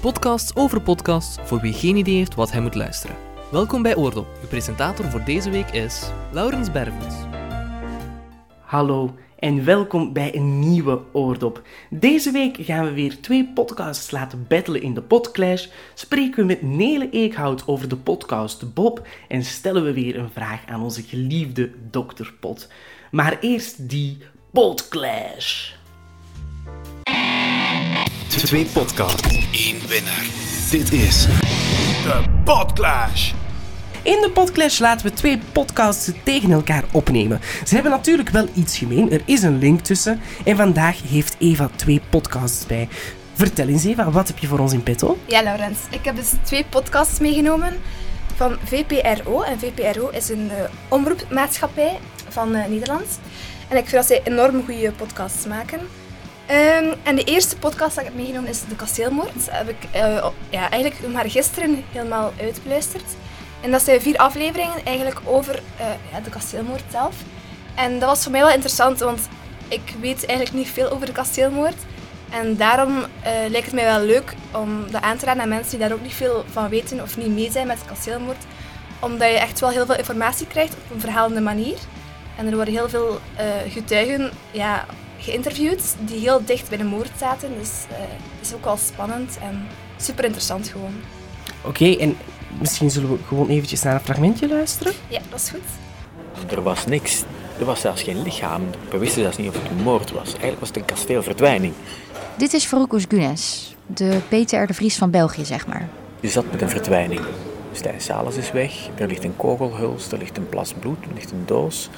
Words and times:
podcast 0.00 0.56
over 0.56 0.80
podcasts 0.80 1.38
voor 1.42 1.60
wie 1.60 1.72
geen 1.72 1.96
idee 1.96 2.16
heeft 2.16 2.34
wat 2.34 2.52
hij 2.52 2.60
moet 2.60 2.74
luisteren. 2.74 3.16
Welkom 3.50 3.82
bij 3.82 3.96
Oordop. 3.96 4.26
Uw 4.42 4.48
presentator 4.48 5.04
voor 5.04 5.24
deze 5.24 5.50
week 5.50 5.70
is 5.70 6.10
Laurens 6.32 6.72
Bervens. 6.72 7.14
Hallo 8.60 9.14
en 9.38 9.64
welkom 9.64 10.12
bij 10.12 10.34
een 10.34 10.58
nieuwe 10.58 11.00
Oordop. 11.12 11.62
Deze 11.90 12.30
week 12.30 12.56
gaan 12.60 12.84
we 12.84 12.92
weer 12.92 13.20
twee 13.20 13.52
podcasts 13.54 14.10
laten 14.10 14.46
battelen 14.48 14.82
in 14.82 14.94
de 14.94 15.02
Podclash, 15.02 15.66
spreken 15.94 16.36
we 16.36 16.44
met 16.44 16.62
Nele 16.62 17.10
Eekhout 17.10 17.62
over 17.66 17.88
de 17.88 17.96
podcast 17.96 18.74
Bob 18.74 19.06
en 19.28 19.44
stellen 19.44 19.84
we 19.84 19.92
weer 19.92 20.18
een 20.18 20.30
vraag 20.30 20.66
aan 20.66 20.82
onze 20.82 21.02
geliefde 21.02 21.70
Dr. 21.90 22.32
Pot. 22.40 22.68
Maar 23.10 23.38
eerst 23.40 23.88
die 23.88 24.18
Podclash. 24.52 25.79
Twee 28.36 28.64
podcasts, 28.64 29.46
één 29.50 29.88
winnaar. 29.88 30.26
Dit 30.70 30.92
is 30.92 31.26
de 32.02 32.22
Podclash. 32.44 33.32
In 34.02 34.20
de 34.20 34.30
Podclash 34.34 34.78
laten 34.78 35.06
we 35.06 35.12
twee 35.12 35.38
podcasts 35.52 36.10
tegen 36.22 36.50
elkaar 36.50 36.84
opnemen. 36.92 37.40
Ze 37.66 37.74
hebben 37.74 37.92
natuurlijk 37.92 38.28
wel 38.28 38.48
iets 38.54 38.78
gemeen, 38.78 39.12
er 39.12 39.22
is 39.24 39.42
een 39.42 39.58
link 39.58 39.80
tussen. 39.80 40.20
En 40.44 40.56
vandaag 40.56 41.02
heeft 41.08 41.36
Eva 41.38 41.70
twee 41.76 42.00
podcasts 42.10 42.66
bij. 42.66 42.88
Vertel 43.34 43.68
eens 43.68 43.84
Eva, 43.84 44.10
wat 44.10 44.28
heb 44.28 44.38
je 44.38 44.46
voor 44.46 44.58
ons 44.58 44.72
in 44.72 44.82
petto? 44.82 45.18
Ja, 45.26 45.42
Laurens. 45.42 45.78
Ik 45.90 46.04
heb 46.04 46.16
dus 46.16 46.32
twee 46.42 46.64
podcasts 46.64 47.18
meegenomen 47.18 47.76
van 48.36 48.56
VPRO. 48.64 49.42
En 49.42 49.58
VPRO 49.58 50.08
is 50.08 50.28
een 50.28 50.44
uh, 50.44 50.64
omroepmaatschappij 50.88 51.98
van 52.28 52.56
uh, 52.56 52.66
Nederland. 52.66 53.20
En 53.68 53.76
ik 53.76 53.86
vind 53.86 53.96
dat 53.96 54.06
zij 54.06 54.20
enorm 54.24 54.64
goede 54.64 54.92
podcasts 54.92 55.46
maken. 55.46 55.80
Um, 56.50 56.94
en 57.02 57.16
de 57.16 57.24
eerste 57.24 57.56
podcast 57.56 57.94
dat 57.94 58.04
ik 58.04 58.10
heb 58.10 58.14
meegenomen 58.14 58.50
is 58.50 58.60
De 58.68 58.76
Kasteelmoord. 58.76 59.34
Dat 59.34 59.50
heb 59.50 59.68
ik 59.68 59.84
uh, 59.94 60.26
ja, 60.50 60.70
eigenlijk 60.70 61.12
maar 61.12 61.30
gisteren 61.30 61.84
helemaal 61.92 62.32
uitbeluisterd. 62.40 63.04
En 63.60 63.70
dat 63.70 63.82
zijn 63.82 64.00
vier 64.00 64.16
afleveringen 64.16 64.84
eigenlijk 64.84 65.20
over 65.24 65.54
uh, 65.54 65.86
ja, 66.12 66.20
de 66.20 66.30
kasteelmoord 66.30 66.82
zelf. 66.90 67.14
En 67.74 67.98
dat 67.98 68.08
was 68.08 68.22
voor 68.22 68.32
mij 68.32 68.40
wel 68.40 68.50
interessant, 68.50 68.98
want 68.98 69.28
ik 69.68 69.94
weet 70.00 70.26
eigenlijk 70.26 70.58
niet 70.58 70.68
veel 70.68 70.90
over 70.90 71.06
de 71.06 71.12
kasteelmoord. 71.12 71.76
En 72.30 72.56
daarom 72.56 72.98
uh, 72.98 73.04
lijkt 73.24 73.66
het 73.66 73.74
mij 73.74 73.84
wel 73.84 74.00
leuk 74.00 74.34
om 74.52 74.90
dat 74.90 75.02
aan 75.02 75.16
te 75.16 75.24
raden 75.24 75.42
aan 75.42 75.48
mensen 75.48 75.70
die 75.70 75.88
daar 75.88 75.96
ook 75.96 76.02
niet 76.02 76.14
veel 76.14 76.44
van 76.52 76.68
weten 76.68 77.02
of 77.02 77.16
niet 77.16 77.34
mee 77.34 77.50
zijn 77.50 77.66
met 77.66 77.78
de 77.78 77.84
kasteelmoord. 77.88 78.44
Omdat 79.00 79.28
je 79.28 79.38
echt 79.38 79.60
wel 79.60 79.70
heel 79.70 79.86
veel 79.86 79.96
informatie 79.96 80.46
krijgt 80.46 80.74
op 80.74 80.94
een 80.94 81.00
verhalende 81.00 81.40
manier. 81.40 81.78
En 82.36 82.46
er 82.46 82.54
worden 82.54 82.74
heel 82.74 82.88
veel 82.88 83.20
getuigen 83.68 84.30
ja, 84.50 84.86
geïnterviewd 85.20 85.96
die 86.00 86.18
heel 86.18 86.44
dicht 86.44 86.68
bij 86.68 86.78
de 86.78 86.84
moord 86.84 87.10
zaten. 87.18 87.50
Dus 87.58 87.70
het 88.38 88.46
is 88.46 88.54
ook 88.54 88.64
wel 88.64 88.76
spannend 88.76 89.38
en 89.42 89.66
super 89.96 90.24
interessant 90.24 90.68
gewoon. 90.68 90.94
Oké, 91.60 91.68
okay, 91.68 91.96
en 91.96 92.16
misschien 92.58 92.90
zullen 92.90 93.10
we 93.10 93.18
gewoon 93.26 93.48
eventjes 93.48 93.82
naar 93.82 93.94
een 93.94 94.00
fragmentje 94.00 94.48
luisteren? 94.48 94.92
Ja, 95.08 95.20
dat 95.30 95.40
is 95.40 95.50
goed. 95.50 96.50
Er 96.50 96.62
was 96.62 96.86
niks. 96.86 97.24
Er 97.58 97.64
was 97.64 97.80
zelfs 97.80 98.02
geen 98.02 98.22
lichaam. 98.22 98.62
We 98.90 98.98
wisten 98.98 99.22
zelfs 99.22 99.36
niet 99.36 99.48
of 99.48 99.62
het 99.62 99.70
een 99.70 99.82
moord 99.82 100.10
was. 100.10 100.28
Eigenlijk 100.28 100.60
was 100.60 100.68
het 100.68 100.76
een 100.76 100.84
kasteelverdwijning. 100.84 101.72
Dit 102.36 102.52
is 102.52 102.64
Farouk 102.64 102.94
Gunes, 103.08 103.74
de 103.86 104.18
Peter 104.28 104.66
de 104.66 104.74
Vries 104.74 104.96
van 104.96 105.10
België, 105.10 105.44
zeg 105.44 105.66
maar. 105.66 105.88
Je 106.20 106.28
zat 106.28 106.44
met 106.50 106.62
een 106.62 106.68
verdwijning. 106.68 107.20
Stijn 107.72 108.00
Salis 108.00 108.36
is 108.36 108.52
weg. 108.52 108.72
Er 108.94 109.06
ligt 109.06 109.24
een 109.24 109.36
kogelhuls, 109.36 110.12
er 110.12 110.18
ligt 110.18 110.36
een 110.36 110.48
plas 110.48 110.72
bloed, 110.72 111.04
er 111.04 111.14
ligt 111.14 111.30
een 111.30 111.42
doos. 111.46 111.90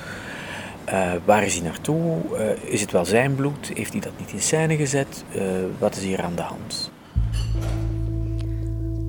Uh, 0.88 1.12
waar 1.24 1.44
is 1.44 1.54
hij 1.54 1.62
naartoe? 1.62 2.16
Uh, 2.32 2.72
is 2.72 2.80
het 2.80 2.90
wel 2.90 3.04
zijn 3.04 3.34
bloed? 3.34 3.70
Heeft 3.74 3.92
hij 3.92 4.00
dat 4.00 4.12
niet 4.18 4.32
in 4.32 4.40
scène 4.40 4.76
gezet? 4.76 5.24
Uh, 5.36 5.42
wat 5.78 5.96
is 5.96 6.02
hier 6.02 6.22
aan 6.22 6.34
de 6.34 6.42
hand? 6.42 6.90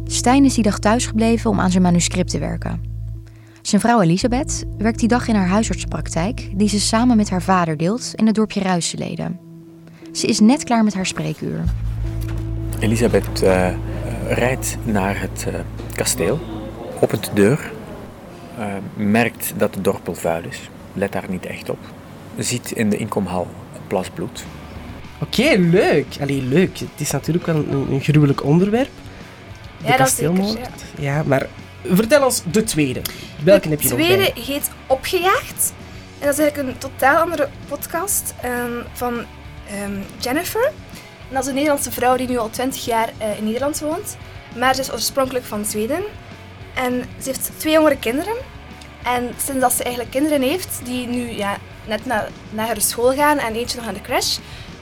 Stijn 0.05 0.45
is 0.45 0.53
die 0.53 0.63
dag 0.63 0.79
thuisgebleven 0.79 1.49
om 1.49 1.59
aan 1.59 1.71
zijn 1.71 1.83
manuscript 1.83 2.29
te 2.29 2.39
werken. 2.39 2.81
Zijn 3.61 3.81
vrouw 3.81 4.01
Elisabeth 4.01 4.63
werkt 4.77 4.99
die 4.99 5.07
dag 5.07 5.27
in 5.27 5.35
haar 5.35 5.47
huisartsenpraktijk, 5.47 6.49
die 6.55 6.69
ze 6.69 6.79
samen 6.79 7.17
met 7.17 7.29
haar 7.29 7.41
vader 7.41 7.77
deelt 7.77 8.11
in 8.15 8.25
het 8.25 8.35
dorpje 8.35 8.59
Ruiseleden. 8.59 9.39
Ze 10.11 10.27
is 10.27 10.39
net 10.39 10.63
klaar 10.63 10.83
met 10.83 10.93
haar 10.93 11.05
spreekuur. 11.05 11.63
Elisabeth 12.79 13.43
rijdt 14.27 14.77
naar 14.83 15.21
het 15.21 15.47
kasteel, 15.95 16.39
opent 17.01 17.25
de 17.25 17.33
deur, 17.33 17.71
merkt 18.95 19.53
dat 19.57 19.75
het 19.75 19.83
dorpel 19.83 20.15
vuil 20.15 20.43
is, 20.43 20.69
let 20.93 21.11
daar 21.11 21.25
niet 21.29 21.45
echt 21.45 21.69
op, 21.69 21.79
ziet 22.37 22.71
in 22.71 22.89
de 22.89 22.97
inkomhal 22.97 23.47
een 23.75 23.87
plas 23.87 24.09
bloed. 24.09 24.45
Oké, 25.19 25.41
okay, 25.41 25.57
leuk. 25.57 26.05
Allee, 26.21 26.41
leuk. 26.41 26.77
Het 26.77 26.89
is 26.97 27.11
natuurlijk 27.11 27.45
wel 27.45 27.55
een, 27.55 27.91
een 27.91 28.01
gruwelijk 28.01 28.43
onderwerp 28.43 28.89
de 29.83 29.89
ja, 29.89 29.95
kasteelmoord. 29.95 30.57
Ja. 30.97 31.15
ja. 31.15 31.23
maar 31.25 31.47
vertel 31.83 32.25
ons 32.25 32.43
de 32.51 32.63
tweede. 32.63 33.01
Welke 33.43 33.69
heb 33.69 33.81
je 33.81 33.89
nog 33.89 33.97
De 33.97 34.03
tweede 34.03 34.41
heet 34.41 34.69
Opgejaagd. 34.87 35.73
En 36.19 36.25
dat 36.25 36.33
is 36.33 36.39
eigenlijk 36.39 36.69
een 36.69 36.77
totaal 36.77 37.21
andere 37.21 37.49
podcast 37.67 38.33
um, 38.45 38.83
van 38.93 39.13
um, 39.13 40.03
Jennifer. 40.19 40.65
En 41.27 41.33
dat 41.33 41.41
is 41.41 41.47
een 41.47 41.55
Nederlandse 41.55 41.91
vrouw 41.91 42.15
die 42.15 42.27
nu 42.27 42.37
al 42.37 42.49
20 42.49 42.85
jaar 42.85 43.09
uh, 43.21 43.37
in 43.37 43.43
Nederland 43.43 43.79
woont. 43.79 44.17
Maar 44.57 44.75
ze 44.75 44.81
is 44.81 44.91
oorspronkelijk 44.91 45.45
van 45.45 45.65
Zweden. 45.65 46.03
En 46.73 47.03
ze 47.21 47.29
heeft 47.29 47.51
twee 47.57 47.73
jongere 47.73 47.97
kinderen. 47.97 48.35
En 49.03 49.33
sinds 49.45 49.61
dat 49.61 49.73
ze 49.73 49.83
eigenlijk 49.83 50.13
kinderen 50.13 50.41
heeft, 50.41 50.79
die 50.83 51.07
nu 51.07 51.29
ja, 51.29 51.57
net 51.87 52.05
naar, 52.05 52.29
naar 52.49 52.67
haar 52.67 52.81
school 52.81 53.13
gaan 53.13 53.37
en 53.37 53.53
eentje 53.53 53.75
nog 53.75 53.85
naar 53.85 53.93
de 53.93 54.01
crash, 54.01 54.37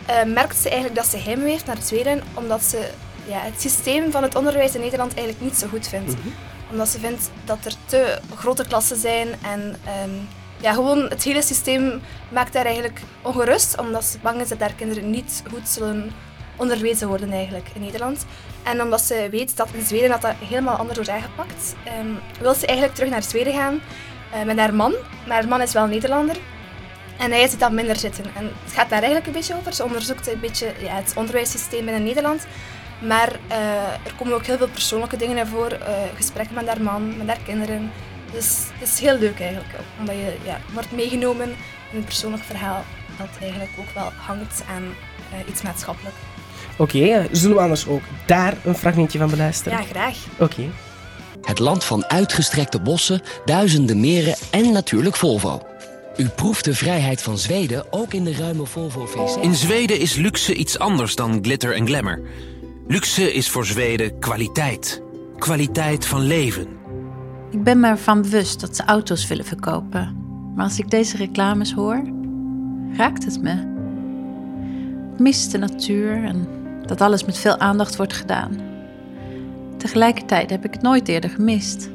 uh, 0.10 0.34
merkt 0.34 0.58
ze 0.58 0.70
eigenlijk 0.70 1.02
dat 1.02 1.10
ze 1.10 1.18
heimwee 1.18 1.52
heeft 1.52 1.66
naar 1.66 1.82
Zweden, 1.82 2.24
omdat 2.34 2.64
ze 2.64 2.90
ja, 3.28 3.40
het 3.40 3.62
systeem 3.62 4.12
van 4.12 4.24
het 4.24 4.36
onderwijs 4.36 4.76
in 4.76 4.82
Nederland 4.82 5.14
eigenlijk 5.14 5.44
niet 5.44 5.56
zo 5.56 5.68
goed 5.68 5.88
vindt. 5.88 6.12
Mm 6.12 6.22
-hmm. 6.22 6.34
Omdat 6.72 6.88
ze 6.88 7.00
vindt 7.00 7.30
dat 7.46 7.66
er 7.66 7.74
te 7.86 8.20
grote 8.36 8.68
klassen 8.68 8.98
zijn 8.98 9.28
en 9.42 9.76
um, 10.04 10.28
ja, 10.62 10.74
gewoon 10.74 11.10
het 11.10 11.24
hele 11.24 11.42
systeem 11.42 12.02
maakt 12.30 12.54
haar 12.54 12.66
eigenlijk 12.66 13.02
ongerust, 13.22 13.80
omdat 13.80 14.04
ze 14.04 14.18
bang 14.20 14.42
is 14.42 14.50
dat 14.50 14.60
haar 14.60 14.74
kinderen 14.74 15.10
niet 15.10 15.44
goed 15.50 15.68
zullen 15.70 16.12
onderwezen 16.56 17.08
worden 17.08 17.32
eigenlijk 17.32 17.70
in 17.74 17.82
Nederland. 17.82 18.26
En 18.64 18.82
omdat 18.82 19.02
ze 19.02 19.28
weet 19.32 19.58
dat 19.58 19.70
in 19.74 19.86
Zweden 19.86 20.10
dat, 20.10 20.22
dat 20.22 20.34
helemaal 20.40 20.76
anders 20.76 20.96
wordt 20.96 21.12
aangepakt, 21.12 21.76
um, 22.00 22.20
wil 22.40 22.54
ze 22.54 22.66
eigenlijk 22.66 22.96
terug 22.98 23.12
naar 23.12 23.24
Zweden 23.24 23.54
gaan 23.54 23.82
met 24.46 24.58
haar 24.58 24.74
man. 24.74 24.94
Maar 25.28 25.38
haar 25.38 25.48
man 25.48 25.62
is 25.62 25.74
wel 25.74 25.86
Nederlander. 25.86 26.38
En 27.18 27.32
hij 27.32 27.48
ziet 27.48 27.60
dat 27.60 27.72
minder 27.72 27.96
zitten. 27.96 28.26
En 28.36 28.52
het 28.64 28.74
gaat 28.74 28.90
daar 28.90 29.00
eigenlijk 29.00 29.28
een 29.28 29.34
beetje 29.34 29.56
over. 29.56 29.74
Ze 29.74 29.84
onderzoekt 29.84 30.28
een 30.28 30.40
beetje 30.40 30.74
ja, 30.82 30.96
het 30.96 31.14
onderwijssysteem 31.16 31.88
in 31.88 32.04
Nederland. 32.04 32.46
Maar 33.00 33.32
uh, 33.52 33.58
er 34.06 34.14
komen 34.18 34.34
ook 34.34 34.46
heel 34.46 34.58
veel 34.58 34.70
persoonlijke 34.70 35.18
dingen 35.18 35.36
naar 35.36 35.48
voren. 35.48 35.80
Uh, 35.80 35.88
gesprekken 36.16 36.56
met 36.56 36.68
haar 36.68 36.82
man, 36.82 37.18
met 37.18 37.28
haar 37.28 37.40
kinderen. 37.46 37.92
Dus 38.32 38.58
het 38.80 38.88
is 38.88 39.00
heel 39.00 39.18
leuk 39.18 39.40
eigenlijk. 39.40 39.74
Omdat 40.00 40.16
je 40.16 40.36
ja, 40.44 40.60
wordt 40.74 40.92
meegenomen 40.92 41.50
in 41.92 41.98
een 41.98 42.04
persoonlijk 42.04 42.44
verhaal 42.44 42.84
dat 43.18 43.30
eigenlijk 43.42 43.72
ook 43.80 43.94
wel 43.94 44.12
hangt 44.18 44.64
aan 44.70 44.84
uh, 44.84 45.50
iets 45.50 45.62
maatschappelijk. 45.62 46.16
Oké, 46.78 46.98
okay, 46.98 47.28
zullen 47.32 47.56
we 47.56 47.62
anders 47.62 47.88
ook 47.88 48.04
daar 48.26 48.54
een 48.64 48.76
fragmentje 48.76 49.20
van 49.20 49.30
beluisteren? 49.30 49.78
Ja, 49.78 49.84
graag. 49.84 50.18
Oké. 50.34 50.44
Okay. 50.44 50.70
Het 51.42 51.60
land 51.60 51.84
van 51.84 52.06
uitgestrekte 52.06 52.82
bossen, 52.82 53.22
duizenden 53.46 54.00
meren 54.00 54.36
en 54.52 54.72
natuurlijk 54.72 55.16
Volvo. 55.16 55.62
U 56.18 56.28
proeft 56.28 56.66
de 56.66 56.76
vrijheid 56.76 57.22
van 57.22 57.38
Zweden 57.38 57.86
ook 57.90 58.14
in 58.14 58.24
de 58.24 58.34
ruime 58.34 58.66
Volvo 58.66 59.06
VC. 59.06 59.44
In 59.44 59.56
Zweden 59.56 60.00
is 60.00 60.16
luxe 60.16 60.54
iets 60.54 60.80
anders 60.80 61.16
dan 61.16 61.40
glitter 61.42 61.76
en 61.76 61.88
glamour. 61.88 62.22
Luxe 62.88 63.34
is 63.34 63.50
voor 63.50 63.66
Zweden 63.66 64.20
kwaliteit. 64.20 65.02
Kwaliteit 65.38 66.06
van 66.06 66.22
leven. 66.22 66.68
Ik 67.52 67.64
ben 67.64 67.80
me 67.80 67.88
ervan 67.88 68.22
bewust 68.22 68.60
dat 68.60 68.76
ze 68.76 68.84
auto's 68.84 69.28
willen 69.28 69.46
verkopen. 69.46 70.16
Maar 70.56 70.66
als 70.66 70.80
ik 70.80 70.90
deze 70.90 71.18
reclames 71.18 71.74
hoor, 71.74 72.04
raakt 72.98 73.26
het 73.26 73.42
me. 73.42 73.52
Ik 75.14 75.20
mis 75.20 75.50
de 75.50 75.58
natuur 75.58 76.24
en 76.24 76.48
dat 76.86 77.02
alles 77.02 77.26
met 77.26 77.38
veel 77.38 77.58
aandacht 77.58 77.96
wordt 77.96 78.14
gedaan. 78.14 78.71
Tegelijkertijd 79.82 80.50
heb 80.50 80.66
ik 80.66 80.74
het 80.74 80.82
nooit 80.82 81.08
eerder 81.08 81.30
gemist. 81.30 81.90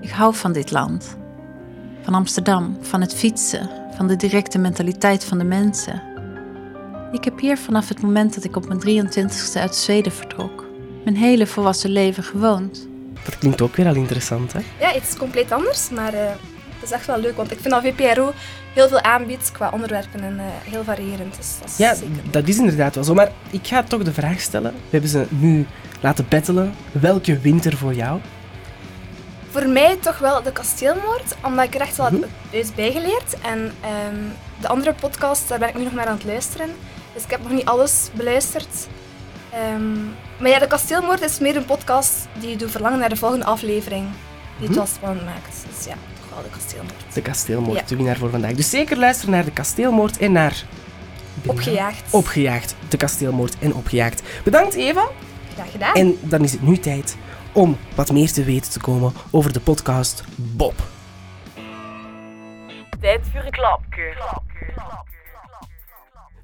Ik 0.00 0.10
hou 0.10 0.34
van 0.34 0.52
dit 0.52 0.70
land. 0.70 1.16
Van 2.02 2.14
Amsterdam, 2.14 2.78
van 2.80 3.00
het 3.00 3.14
fietsen, 3.14 3.70
van 3.96 4.06
de 4.06 4.16
directe 4.16 4.58
mentaliteit 4.58 5.24
van 5.24 5.38
de 5.38 5.44
mensen. 5.44 6.02
Ik 7.12 7.24
heb 7.24 7.40
hier 7.40 7.58
vanaf 7.58 7.88
het 7.88 8.02
moment 8.02 8.34
dat 8.34 8.44
ik 8.44 8.56
op 8.56 8.66
mijn 8.68 9.06
23ste 9.06 9.60
uit 9.60 9.74
Zweden 9.74 10.12
vertrok, 10.12 10.64
mijn 11.04 11.16
hele 11.16 11.46
volwassen 11.46 11.90
leven 11.90 12.22
gewoond. 12.22 12.88
Dat 13.24 13.38
klinkt 13.38 13.60
ook 13.60 13.76
weer 13.76 13.86
al 13.86 13.94
interessant, 13.94 14.52
hè? 14.52 14.60
Ja, 14.80 14.88
het 14.88 15.02
is 15.02 15.16
compleet 15.16 15.52
anders, 15.52 15.90
maar 15.90 16.14
uh, 16.14 16.20
het 16.74 16.82
is 16.82 16.90
echt 16.90 17.06
wel 17.06 17.18
leuk, 17.18 17.36
want 17.36 17.50
ik 17.50 17.58
vind 17.60 17.74
dat 17.74 17.82
VPRO 17.82 18.32
heel 18.74 18.88
veel 18.88 19.00
aanbiedt 19.00 19.52
qua 19.52 19.70
onderwerpen 19.70 20.20
en 20.20 20.34
uh, 20.34 20.42
heel 20.46 20.84
variërend. 20.84 21.36
Dus 21.36 21.58
dat 21.60 21.68
is 21.68 21.76
ja, 21.76 21.94
zeker. 21.94 22.30
dat 22.30 22.48
is 22.48 22.58
inderdaad 22.58 22.94
wel 22.94 23.04
zo. 23.04 23.14
Maar 23.14 23.32
ik 23.50 23.66
ga 23.66 23.82
toch 23.82 24.02
de 24.02 24.12
vraag 24.12 24.40
stellen. 24.40 24.72
We 24.72 24.90
hebben 24.90 25.10
ze 25.10 25.26
nu 25.28 25.66
laten 26.00 26.26
battelen. 26.28 26.74
Welke 26.92 27.38
wint 27.38 27.64
er 27.64 27.76
voor 27.76 27.94
jou? 27.94 28.20
Voor 29.50 29.68
mij 29.68 29.96
toch 30.00 30.18
wel 30.18 30.42
de 30.42 30.52
kasteelmoord, 30.52 31.36
omdat 31.44 31.64
ik 31.64 31.74
er 31.74 31.80
echt 31.80 31.96
wel 31.96 32.06
-hmm. 32.06 32.24
heb 32.50 32.66
bijgeleerd. 32.74 33.40
En 33.42 33.58
um, 33.58 34.32
de 34.60 34.68
andere 34.68 34.94
podcast, 34.94 35.48
daar 35.48 35.58
ben 35.58 35.68
ik 35.68 35.74
nu 35.74 35.84
nog 35.84 35.92
naar 35.92 36.06
aan 36.06 36.16
het 36.16 36.24
luisteren. 36.24 36.70
Dus 37.14 37.24
ik 37.24 37.30
heb 37.30 37.42
nog 37.42 37.52
niet 37.52 37.64
alles 37.64 38.10
beluisterd. 38.14 38.88
Ehm, 39.50 39.94
maar 40.38 40.50
ja, 40.50 40.58
de 40.58 40.66
kasteelmoord 40.66 41.20
is 41.20 41.38
meer 41.38 41.56
een 41.56 41.64
podcast 41.64 42.12
die 42.40 42.50
je 42.50 42.56
doet 42.56 42.70
verlangen 42.70 42.98
naar 42.98 43.08
de 43.08 43.16
volgende 43.16 43.44
aflevering. 43.44 44.06
Die 44.58 44.66
het 44.66 44.76
wel 44.76 44.86
spannend 44.86 45.24
maakt. 45.24 45.64
Dus 45.76 45.84
ja, 45.84 45.94
toch 46.20 46.34
wel 46.34 46.42
de 46.42 46.50
kasteelmoord. 46.50 47.14
De 47.14 47.22
kasteelmoord, 47.22 47.78
Ja. 47.78 47.84
de 47.86 47.96
winnaar 47.96 48.16
voor 48.16 48.30
vandaag. 48.30 48.52
Dus 48.52 48.70
zeker 48.70 48.98
luisteren 48.98 49.34
naar 49.34 49.44
de 49.44 49.50
kasteelmoord 49.50 50.18
en 50.18 50.32
naar... 50.32 50.64
Opgejaagd. 51.46 52.02
Opgejaagd. 52.10 52.74
De 52.88 52.96
kasteelmoord 52.96 53.54
en 53.58 53.74
opgejaagd. 53.74 54.22
Bedankt 54.44 54.74
Eva. 54.74 55.08
Graag 55.56 55.70
gedaan. 55.70 55.94
En 55.94 56.18
dan 56.22 56.42
is 56.42 56.52
het 56.52 56.62
nu 56.62 56.78
tijd 56.78 57.16
om 57.52 57.76
wat 57.94 58.12
meer 58.12 58.32
te 58.32 58.44
weten 58.44 58.70
te 58.70 58.80
komen 58.80 59.12
over 59.30 59.52
de 59.52 59.60
podcast 59.60 60.24
Bob. 60.36 60.74
Tijd 63.00 63.20
voor 63.32 63.44
een 63.44 63.50
klapje. 63.50 64.14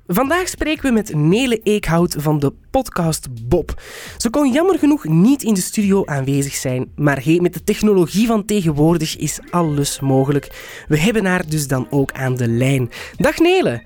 Vandaag 0.06 0.48
spreken 0.48 0.84
we 0.84 0.90
met 0.90 1.14
Nele 1.14 1.60
Eekhout 1.62 2.16
van 2.18 2.38
de 2.38 2.52
podcast 2.70 3.48
Bob. 3.48 3.82
Ze 4.16 4.30
kon 4.30 4.52
jammer 4.52 4.78
genoeg 4.78 5.04
niet 5.04 5.42
in 5.42 5.54
de 5.54 5.60
studio 5.60 6.04
aanwezig 6.04 6.54
zijn, 6.54 6.92
maar 6.96 7.24
hey, 7.24 7.38
met 7.40 7.54
de 7.54 7.64
technologie 7.64 8.26
van 8.26 8.44
tegenwoordig 8.44 9.16
is 9.16 9.40
alles 9.50 10.00
mogelijk. 10.00 10.84
We 10.88 10.98
hebben 10.98 11.24
haar 11.24 11.48
dus 11.48 11.68
dan 11.68 11.86
ook 11.90 12.12
aan 12.12 12.36
de 12.36 12.48
lijn. 12.48 12.90
Dag 13.16 13.38
Nele. 13.38 13.82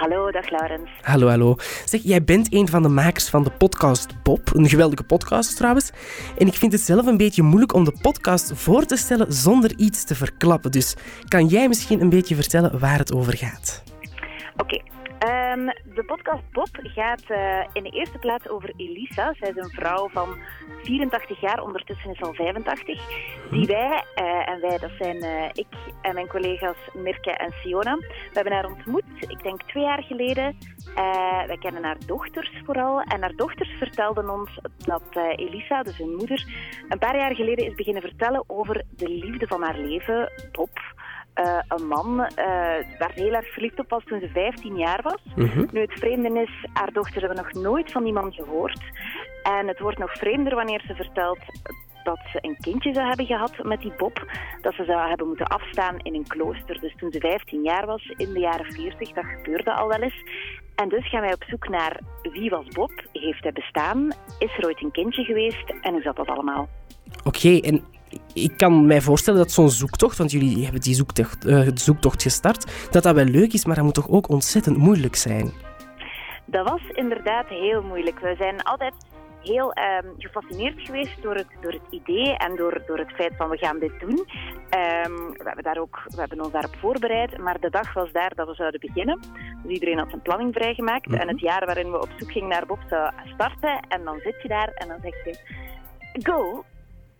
Hallo, 0.00 0.30
dag 0.30 0.50
Laurens. 0.50 0.90
Hallo, 1.00 1.28
hallo. 1.28 1.56
Zeg, 1.84 2.02
jij 2.02 2.24
bent 2.24 2.54
een 2.54 2.68
van 2.68 2.82
de 2.82 2.88
makers 2.88 3.28
van 3.28 3.44
de 3.44 3.50
podcast 3.50 4.22
Bob. 4.22 4.54
Een 4.54 4.68
geweldige 4.68 5.02
podcast 5.02 5.56
trouwens. 5.56 5.90
En 6.38 6.46
ik 6.46 6.54
vind 6.54 6.72
het 6.72 6.80
zelf 6.80 7.06
een 7.06 7.16
beetje 7.16 7.42
moeilijk 7.42 7.74
om 7.74 7.84
de 7.84 7.92
podcast 8.00 8.52
voor 8.54 8.84
te 8.84 8.96
stellen 8.96 9.32
zonder 9.32 9.72
iets 9.76 10.04
te 10.04 10.14
verklappen. 10.14 10.70
Dus 10.70 10.96
kan 11.28 11.46
jij 11.46 11.68
misschien 11.68 12.00
een 12.00 12.08
beetje 12.08 12.34
vertellen 12.34 12.78
waar 12.78 12.98
het 12.98 13.12
over 13.14 13.36
gaat? 13.36 13.82
Oké. 14.56 14.89
Ehm, 15.20 15.66
de 15.94 16.04
podcast 16.04 16.42
Bob 16.52 16.68
gaat 16.82 17.22
eh, 17.26 17.60
in 17.72 17.82
de 17.82 17.90
eerste 17.90 18.18
plaats 18.18 18.48
over 18.48 18.72
Elisa. 18.76 19.34
Zij 19.34 19.48
is 19.48 19.56
een 19.56 19.70
vrouw 19.70 20.08
van 20.08 20.36
84 20.82 21.40
jaar, 21.40 21.62
ondertussen 21.62 22.10
is 22.10 22.18
ze 22.18 22.24
al 22.24 22.34
85. 22.34 23.02
Die 23.50 23.66
wij, 23.66 24.04
eh, 24.14 24.48
en 24.48 24.60
wij 24.60 24.78
dat 24.78 24.90
zijn 24.98 25.22
eh, 25.22 25.44
ik 25.52 25.66
en 26.02 26.14
mijn 26.14 26.28
collega's 26.28 26.76
Mirke 26.94 27.30
en 27.30 27.52
Siona, 27.52 27.96
we 27.96 28.30
hebben 28.32 28.52
haar 28.52 28.66
ontmoet, 28.66 29.04
ik 29.18 29.42
denk 29.42 29.62
twee 29.62 29.84
jaar 29.84 30.02
geleden. 30.02 30.56
Wij 31.46 31.56
kennen 31.58 31.84
haar 31.84 31.96
dochters 32.06 32.50
vooral. 32.64 33.00
En 33.00 33.20
haar 33.20 33.36
dochters 33.36 33.70
vertelden 33.78 34.30
ons 34.30 34.58
dat 34.76 35.02
Elisa, 35.36 35.82
dus 35.82 35.98
hun 35.98 36.14
moeder, 36.14 36.44
een 36.88 36.98
paar 36.98 37.16
jaar 37.16 37.34
geleden 37.34 37.66
is 37.66 37.74
beginnen 37.74 38.02
vertellen 38.02 38.44
over 38.46 38.84
de 38.96 39.08
liefde 39.08 39.46
van 39.46 39.62
haar 39.62 39.78
leven, 39.78 40.32
Bob. 40.52 40.70
Eh, 41.40 41.58
een 41.68 41.86
man 41.86 42.24
eh, 42.24 42.44
waar 42.98 43.12
ze 43.14 43.22
heel 43.22 43.32
erg 43.32 43.52
verliefd 43.52 43.78
op 43.78 43.90
was 43.90 44.04
toen 44.04 44.20
ze 44.20 44.28
15 44.28 44.76
jaar 44.76 45.00
was. 45.02 45.22
Nu, 45.72 45.80
het 45.80 45.92
vreemde 45.92 46.40
is, 46.40 46.68
haar 46.72 46.92
dochters 46.92 47.24
hebben 47.24 47.44
nog 47.44 47.62
nooit 47.62 47.92
van 47.92 48.04
die 48.04 48.12
man 48.12 48.32
gehoord. 48.32 48.80
En 49.42 49.68
het 49.68 49.80
wordt 49.80 49.98
nog 49.98 50.12
vreemder 50.12 50.54
wanneer 50.54 50.82
ze 50.86 50.94
vertelt 50.94 51.38
dat 52.04 52.20
ze 52.32 52.38
een 52.40 52.56
kindje 52.60 52.94
zou 52.94 53.06
hebben 53.06 53.26
gehad 53.26 53.62
met 53.62 53.80
die 53.80 53.92
Bob. 53.96 54.24
Dat 54.60 54.74
ze 54.74 54.84
zou 54.84 55.08
hebben 55.08 55.26
moeten 55.26 55.46
afstaan 55.46 55.98
in 55.98 56.14
een 56.14 56.26
klooster. 56.26 56.80
Dus 56.80 56.94
toen 56.96 57.12
ze 57.12 57.20
15 57.20 57.62
jaar 57.62 57.86
was, 57.86 58.12
in 58.16 58.32
de 58.32 58.40
jaren 58.40 58.72
40, 58.72 59.12
dat 59.12 59.24
gebeurde 59.24 59.74
al 59.74 59.88
wel 59.88 60.00
eens. 60.00 60.22
En 60.74 60.88
dus 60.88 61.08
gaan 61.08 61.20
wij 61.20 61.34
op 61.34 61.44
zoek 61.48 61.68
naar 61.68 62.00
wie 62.22 62.50
was 62.50 62.66
Bob? 62.68 62.92
Heeft 63.12 63.42
hij 63.42 63.52
bestaan? 63.52 64.12
Is 64.38 64.56
er 64.58 64.66
ooit 64.66 64.82
een 64.82 64.92
kindje 64.92 65.24
geweest? 65.24 65.74
En 65.80 65.92
hoe 65.92 66.02
zat 66.02 66.16
dat 66.16 66.28
allemaal? 66.28 66.68
Oké, 67.24 67.58
en 67.58 67.84
ik 68.32 68.56
kan 68.56 68.86
mij 68.86 69.00
voorstellen 69.00 69.38
dat 69.40 69.50
zo'n 69.50 69.70
zoektocht, 69.70 70.18
want 70.18 70.30
jullie 70.30 70.62
hebben 70.62 70.80
die 70.80 70.94
zoektocht, 70.94 71.46
eh, 71.46 71.68
zoektocht 71.74 72.22
gestart, 72.22 72.90
dat 72.90 73.02
dat 73.02 73.14
wel 73.14 73.24
leuk 73.24 73.52
is, 73.52 73.64
maar 73.64 73.74
dat 73.74 73.84
moet 73.84 73.94
toch 73.94 74.08
ook 74.08 74.28
ontzettend 74.28 74.76
moeilijk 74.76 75.16
zijn? 75.16 75.52
Dat 76.44 76.68
was 76.68 76.80
inderdaad 76.92 77.48
heel 77.48 77.82
moeilijk. 77.82 78.20
We 78.20 78.34
zijn 78.38 78.62
altijd 78.62 78.94
heel 79.42 79.72
ehm, 79.72 80.06
gefascineerd 80.18 80.80
geweest 80.80 81.22
door 81.22 81.34
het, 81.34 81.46
door 81.60 81.72
het 81.72 81.82
idee 81.90 82.36
en 82.36 82.56
door, 82.56 82.82
door 82.86 82.98
het 82.98 83.10
feit 83.10 83.32
van 83.36 83.48
we 83.48 83.56
gaan 83.56 83.78
dit 83.78 84.00
doen. 84.00 84.26
Ehm, 84.70 85.12
we, 85.12 85.42
hebben 85.44 85.64
daar 85.64 85.78
ook, 85.78 86.02
we 86.04 86.20
hebben 86.20 86.40
ons 86.40 86.52
daarop 86.52 86.76
voorbereid, 86.76 87.38
maar 87.38 87.60
de 87.60 87.70
dag 87.70 87.92
was 87.92 88.12
daar 88.12 88.32
dat 88.34 88.48
we 88.48 88.54
zouden 88.54 88.80
beginnen. 88.80 89.20
Dus 89.62 89.72
iedereen 89.72 89.98
had 89.98 90.08
zijn 90.08 90.22
planning 90.22 90.54
vrijgemaakt 90.54 91.12
en 91.12 91.28
het 91.28 91.40
jaar 91.40 91.66
waarin 91.66 91.90
we 91.90 92.00
op 92.00 92.08
zoek 92.16 92.32
gingen 92.32 92.48
naar 92.48 92.66
Bob 92.66 92.80
zou 92.88 93.12
starten. 93.34 93.80
En 93.88 94.04
dan 94.04 94.18
zit 94.22 94.42
je 94.42 94.48
daar 94.48 94.68
en 94.68 94.88
dan 94.88 94.98
zeg 95.02 95.24
je, 95.24 95.36
go! 96.22 96.64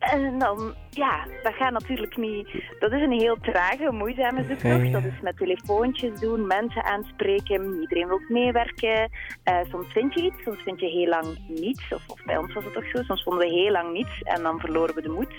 En 0.00 0.38
dan, 0.38 0.74
ja, 0.90 1.26
dat 1.42 1.54
gaat 1.54 1.72
natuurlijk 1.72 2.16
niet. 2.16 2.48
Dat 2.78 2.92
is 2.92 3.02
een 3.02 3.20
heel 3.20 3.36
trage, 3.40 3.92
moeizame 3.92 4.44
zoektocht. 4.44 4.86
Ja. 4.86 4.90
Dat 4.90 5.04
is 5.04 5.20
met 5.22 5.36
telefoontjes 5.36 6.20
doen, 6.20 6.46
mensen 6.46 6.84
aanspreken, 6.84 7.80
iedereen 7.80 8.08
wil 8.08 8.20
meewerken. 8.28 9.10
Eh, 9.42 9.58
soms 9.70 9.92
vind 9.92 10.14
je 10.14 10.22
iets, 10.22 10.42
soms 10.42 10.62
vind 10.62 10.80
je 10.80 10.86
heel 10.86 11.08
lang 11.08 11.38
niets. 11.48 11.92
Of, 11.92 12.08
of 12.08 12.24
bij 12.24 12.36
ons 12.36 12.52
was 12.52 12.64
het 12.64 12.72
toch 12.72 12.90
zo, 12.92 13.02
soms 13.02 13.22
vonden 13.22 13.46
we 13.46 13.54
heel 13.54 13.70
lang 13.70 13.92
niets 13.92 14.22
en 14.22 14.42
dan 14.42 14.60
verloren 14.60 14.94
we 14.94 15.02
de 15.02 15.08
moed. 15.08 15.34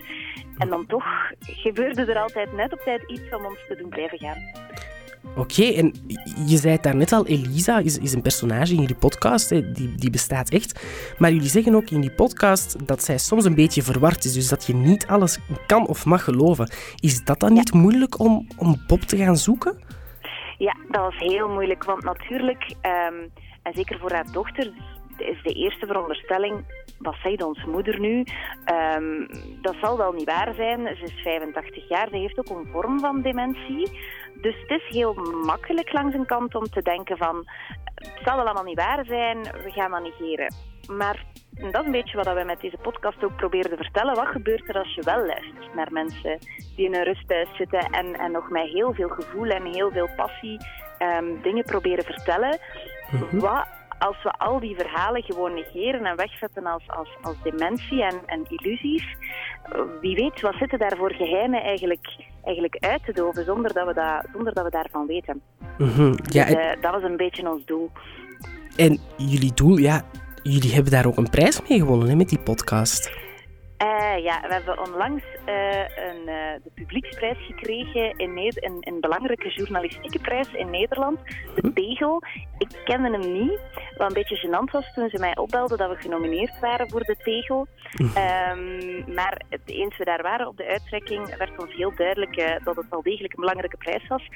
En 0.57 0.69
dan 0.69 0.85
toch 0.85 1.05
gebeurde 1.39 2.05
er 2.05 2.17
altijd 2.17 2.53
net 2.53 2.73
op 2.73 2.79
tijd 2.79 3.03
iets 3.07 3.35
om 3.35 3.45
ons 3.45 3.59
te 3.67 3.75
doen 3.75 3.89
blijven 3.89 4.17
gaan. 4.17 4.37
Oké, 5.35 5.63
en 5.63 5.93
je 6.47 6.57
zei 6.57 6.73
het 6.73 6.83
daarnet 6.83 7.11
al, 7.11 7.27
Elisa 7.27 7.79
is, 7.79 7.97
is 7.97 8.13
een 8.13 8.21
personage 8.21 8.73
in 8.73 8.81
jullie 8.81 8.95
podcast, 8.95 9.49
hè, 9.49 9.71
die, 9.71 9.95
die 9.95 10.09
bestaat 10.09 10.49
echt. 10.49 10.85
Maar 11.17 11.31
jullie 11.31 11.49
zeggen 11.49 11.75
ook 11.75 11.89
in 11.89 12.01
die 12.01 12.11
podcast 12.11 12.87
dat 12.87 13.03
zij 13.03 13.17
soms 13.17 13.45
een 13.45 13.55
beetje 13.55 13.81
verward 13.81 14.23
is, 14.23 14.33
dus 14.33 14.49
dat 14.49 14.65
je 14.65 14.73
niet 14.73 15.07
alles 15.07 15.39
kan 15.67 15.87
of 15.87 16.05
mag 16.05 16.23
geloven. 16.23 16.69
Is 16.99 17.23
dat 17.23 17.39
dan 17.39 17.53
niet 17.53 17.73
moeilijk 17.73 18.19
om, 18.19 18.47
om 18.57 18.81
Bob 18.87 19.01
te 19.01 19.17
gaan 19.17 19.37
zoeken? 19.37 19.79
Ja, 20.57 20.75
dat 20.89 21.01
was 21.01 21.17
heel 21.17 21.49
moeilijk, 21.49 21.83
want 21.83 22.03
natuurlijk, 22.03 22.73
ehm, 22.81 23.15
en 23.61 23.73
zeker 23.73 23.99
voor 23.99 24.11
haar 24.11 24.31
dochter, 24.31 24.71
is 25.17 25.43
de 25.43 25.53
eerste 25.53 25.85
veronderstelling, 25.85 26.63
wat 26.97 27.15
zegt 27.23 27.43
ons 27.43 27.65
moeder 27.65 27.99
nu? 27.99 28.23
Ehm, 28.65 29.27
dat 29.61 29.75
zal 29.81 29.97
wel 29.97 30.11
niet 30.11 30.25
waar 30.25 30.53
zijn. 30.55 30.95
Ze 30.95 31.03
is 31.03 31.21
85 31.23 31.89
jaar, 31.89 32.07
ze 32.09 32.17
heeft 32.17 32.39
ook 32.39 32.57
een 32.57 32.71
vorm 32.71 32.99
van 32.99 33.21
dementie. 33.21 33.91
Dus 34.41 34.55
het 34.61 34.69
is 34.69 34.87
heel 34.87 35.13
makkelijk 35.45 35.93
langs 35.93 36.15
een 36.15 36.25
kant 36.25 36.55
om 36.55 36.69
te 36.69 36.81
denken 36.81 37.17
van, 37.17 37.47
het 37.95 38.19
zal 38.23 38.35
wel 38.35 38.45
allemaal 38.45 38.63
niet 38.63 38.83
waar 38.83 39.05
zijn, 39.05 39.41
we 39.41 39.71
gaan 39.71 39.91
dat 39.91 40.01
negeren. 40.01 40.53
Maar 40.87 41.25
dat 41.51 41.81
is 41.81 41.85
een 41.85 41.91
beetje 41.91 42.17
wat 42.17 42.33
we 42.33 42.43
met 42.45 42.61
deze 42.61 42.77
podcast 42.81 43.23
ook 43.23 43.35
proberen 43.35 43.69
te 43.69 43.83
vertellen. 43.83 44.15
Wat 44.15 44.27
gebeurt 44.27 44.69
er 44.69 44.77
als 44.77 44.95
je 44.95 45.01
wel 45.03 45.25
luistert 45.25 45.75
naar 45.75 45.91
mensen 45.91 46.39
die 46.75 46.85
in 46.85 46.95
een 46.95 47.03
rusthuis 47.03 47.55
zitten 47.57 47.79
en, 47.79 48.13
en 48.13 48.31
nog 48.31 48.49
met 48.49 48.67
heel 48.67 48.93
veel 48.93 49.09
gevoel 49.09 49.49
en 49.49 49.65
heel 49.65 49.91
veel 49.91 50.09
passie 50.15 50.57
ehm, 50.97 51.41
dingen 51.41 51.63
proberen 51.63 52.03
vertellen? 52.03 52.59
Wat 53.31 53.67
als 54.07 54.23
we 54.23 54.31
al 54.31 54.59
die 54.59 54.75
verhalen 54.75 55.23
gewoon 55.23 55.53
negeren 55.53 56.05
en 56.05 56.15
wegzetten 56.15 56.65
als, 56.65 56.83
als, 56.87 57.09
als 57.21 57.35
dementie 57.43 58.03
en, 58.03 58.21
en 58.25 58.45
illusies? 58.49 59.05
Wie 60.01 60.15
weet, 60.15 60.41
wat 60.41 60.55
zitten 60.59 60.79
daar 60.79 60.97
voor 60.97 61.11
geheimen 61.13 61.61
eigenlijk, 61.63 62.07
eigenlijk 62.43 62.77
uit 62.79 63.05
te 63.05 63.13
doven 63.13 63.45
zonder 63.45 63.73
dat 63.73 63.87
we, 63.87 63.93
dat, 63.93 64.25
zonder 64.33 64.53
dat 64.53 64.63
we 64.63 64.69
daarvan 64.69 65.07
weten? 65.07 65.41
Mhm, 65.77 66.13
Ja, 66.23 66.45
Dus, 66.45 66.53
en, 66.53 66.59
eh, 66.59 66.81
dat 66.81 66.91
was 66.91 67.03
een 67.03 67.17
beetje 67.17 67.49
ons 67.49 67.65
doel. 67.65 67.89
en 68.75 68.99
jullie 69.17 69.53
doel, 69.53 69.77
ja, 69.77 70.01
jullie 70.43 70.73
hebben 70.73 70.91
daar 70.91 71.05
ook 71.05 71.17
een 71.17 71.29
prijs 71.29 71.61
mee 71.69 71.79
gewonnen 71.79 72.09
hè, 72.09 72.15
met 72.15 72.29
die 72.29 72.39
podcast. 72.39 73.19
Eh, 73.77 74.23
ja, 74.23 74.41
we 74.41 74.53
hebben 74.53 74.79
onlangs 74.79 75.23
eh, 75.45 75.79
een, 75.79 76.25
de 76.63 76.71
publieksprijs 76.75 77.37
gekregen, 77.47 78.17
in 78.17 78.37
een, 78.37 78.77
een 78.79 78.99
belangrijke 78.99 79.49
journalistieke 79.49 80.19
prijs 80.19 80.51
in 80.53 80.69
Nederland, 80.69 81.19
de 81.55 81.73
Tegel. 81.73 82.23
Ik 82.57 82.81
kende 82.83 83.11
hem 83.11 83.33
niet, 83.33 83.59
wat 83.97 84.07
een 84.07 84.13
beetje 84.13 84.47
gênant 84.47 84.71
was 84.71 84.93
toen 84.93 85.09
ze 85.09 85.19
mij 85.19 85.37
opbelden 85.37 85.77
dat 85.77 85.89
we 85.89 86.01
genomineerd 86.01 86.59
waren 86.59 86.89
voor 86.89 87.03
de 87.03 87.15
Tegel. 87.23 87.67
Ehm, 88.13 89.13
maar 89.13 89.41
het, 89.49 89.61
eens 89.65 89.97
we 89.97 90.05
daar 90.05 90.21
waren 90.21 90.47
op 90.47 90.57
de 90.57 90.65
uittrekking, 90.65 91.37
werd 91.37 91.57
ons 91.57 91.75
heel 91.75 91.95
duidelijk 91.95 92.35
eh, 92.35 92.65
dat 92.65 92.75
het 92.75 92.89
wel 92.89 93.01
degelijk 93.01 93.33
een 93.33 93.39
belangrijke 93.39 93.77
prijs 93.77 94.07
was. 94.07 94.27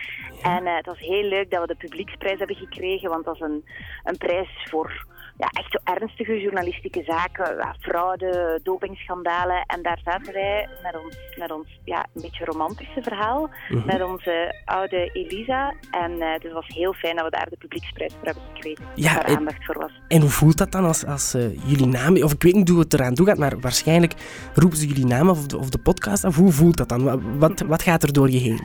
En 0.42 0.66
eh, 0.66 0.76
het 0.76 0.86
was 0.86 1.00
heel 1.00 1.24
leuk 1.24 1.52
dat 1.52 1.62
we 1.62 1.68
de 1.68 1.76
publieksprijs 1.76 2.38
hebben 2.38 2.56
gekregen, 2.56 3.10
want 3.10 3.26
dat 3.26 3.36
is 3.36 3.42
een, 3.42 3.66
een 4.04 4.18
prijs 4.18 4.68
voor 4.70 5.06
ja, 5.38 5.48
echt 5.52 5.72
zo 5.72 5.78
ernstige 5.94 6.40
journalistieke 6.42 7.04
zaken, 7.06 7.56
ja, 7.58 7.76
fraude, 7.80 8.60
dopingschandalen. 8.64 9.64
En 9.68 9.82
daar 9.82 10.00
zaten 10.04 10.34
wij 10.34 10.68
met 10.84 10.96
ons, 11.04 11.18
met 11.38 11.52
ons 11.52 11.80
ja, 11.84 12.06
een 12.14 12.22
beetje 12.22 12.46
romantische 12.46 13.02
verhaal, 13.02 13.50
Mhm. 13.70 13.86
met 13.86 14.04
onze 14.04 14.56
oude 14.66 15.10
Elisa. 15.14 15.74
En 15.92 16.12
eh, 16.12 16.34
dus 16.34 16.44
het 16.44 16.52
was 16.54 16.68
heel 16.68 16.94
fijn 16.94 17.16
dat 17.16 17.26
we 17.26 17.32
daar 17.32 17.50
de 17.50 17.58
publieksprijs 17.58 18.14
voor 18.14 18.26
hebben 18.26 18.44
gekregen, 18.54 18.86
Ja, 18.96 19.14
daar 19.14 19.24
en- 19.26 19.38
aandacht 19.38 19.66
voor 19.66 19.78
was. 19.80 19.92
En 20.08 20.22
hoe 20.22 20.30
voelt 20.30 20.58
dat 20.58 20.72
dan 20.72 20.86
als, 20.86 21.06
als 21.06 21.34
eh, 21.34 21.68
jullie 21.68 21.88
naam, 21.88 22.24
of 22.24 22.34
ik 22.34 22.44
weet 22.44 22.56
niet 22.56 22.70
hoe 22.70 22.80
het 22.80 22.94
eraan 22.94 23.14
toe 23.14 23.26
gaat, 23.26 23.38
maar 23.38 23.60
waarschijnlijk 23.60 24.14
roepen 24.54 24.78
ze 24.78 24.88
jullie 24.88 25.06
naam 25.06 25.30
of 25.30 25.48
de, 25.48 25.58
of 25.58 25.70
de 25.70 25.78
podcast 25.80 26.24
af. 26.24 26.36
Hoe 26.36 26.52
voelt 26.52 26.78
dat 26.78 26.90
dan? 26.90 27.04
Wat, 27.04 27.20
wat, 27.38 27.60
wat 27.60 27.82
gaat 27.82 28.04
er 28.04 28.14
door 28.14 28.30
je 28.30 28.38
heen? 28.40 28.62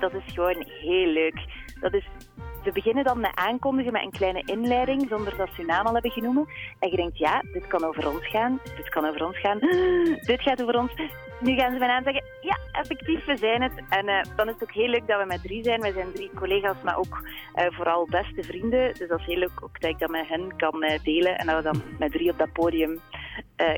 Dat 0.00 0.14
is 0.14 0.34
gewoon 0.34 0.64
heel 0.66 1.06
leuk. 1.06 1.40
Dat 1.80 1.94
is 1.94 2.04
ze 2.64 2.72
beginnen 2.72 3.04
dan 3.04 3.20
met 3.20 3.30
aankondigen 3.34 3.92
met 3.92 4.02
een 4.02 4.10
kleine 4.10 4.42
inleiding, 4.44 5.06
zonder 5.08 5.36
dat 5.36 5.48
ze 5.48 5.54
hun 5.56 5.66
naam 5.66 5.86
al 5.86 5.92
hebben 5.92 6.10
genoemd. 6.10 6.48
En 6.78 6.90
je 6.90 6.96
denkt, 6.96 7.18
ja, 7.18 7.42
dit 7.52 7.66
kan 7.66 7.84
over 7.84 8.08
ons 8.08 8.28
gaan, 8.28 8.60
dit 8.76 8.88
kan 8.88 9.04
over 9.06 9.26
ons 9.26 9.40
gaan, 9.40 9.58
dit 10.30 10.40
gaat 10.40 10.62
over 10.62 10.78
ons. 10.78 10.92
Nu 11.40 11.54
gaan 11.54 11.72
ze 11.72 11.78
bijna 11.78 12.02
zeggen, 12.02 12.24
ja, 12.40 12.58
effectief, 12.72 13.24
we 13.24 13.36
zijn 13.36 13.62
het. 13.62 13.72
En 13.88 14.08
uh, 14.08 14.22
dan 14.36 14.46
is 14.46 14.52
het 14.52 14.62
ook 14.62 14.72
heel 14.72 14.88
leuk 14.88 15.06
dat 15.06 15.20
we 15.20 15.26
met 15.26 15.42
drie 15.42 15.64
zijn. 15.64 15.80
Wij 15.80 15.92
zijn 15.92 16.12
drie 16.12 16.30
collega's, 16.34 16.82
maar 16.84 16.98
ook 16.98 17.28
uh, 17.54 17.66
vooral 17.70 18.06
beste 18.10 18.42
vrienden. 18.42 18.94
Dus 18.94 19.08
dat 19.08 19.18
is 19.18 19.26
heel 19.26 19.38
leuk 19.38 19.62
ook 19.62 19.80
dat 19.80 19.90
ik 19.90 19.98
dat 19.98 20.10
met 20.10 20.28
hen 20.28 20.56
kan 20.56 20.84
uh, 20.84 20.90
delen. 21.02 21.38
En 21.38 21.46
dat 21.46 21.56
we 21.56 21.62
dan 21.62 21.82
met 21.98 22.12
drie 22.12 22.30
op 22.30 22.38
dat 22.38 22.52
podium 22.52 23.00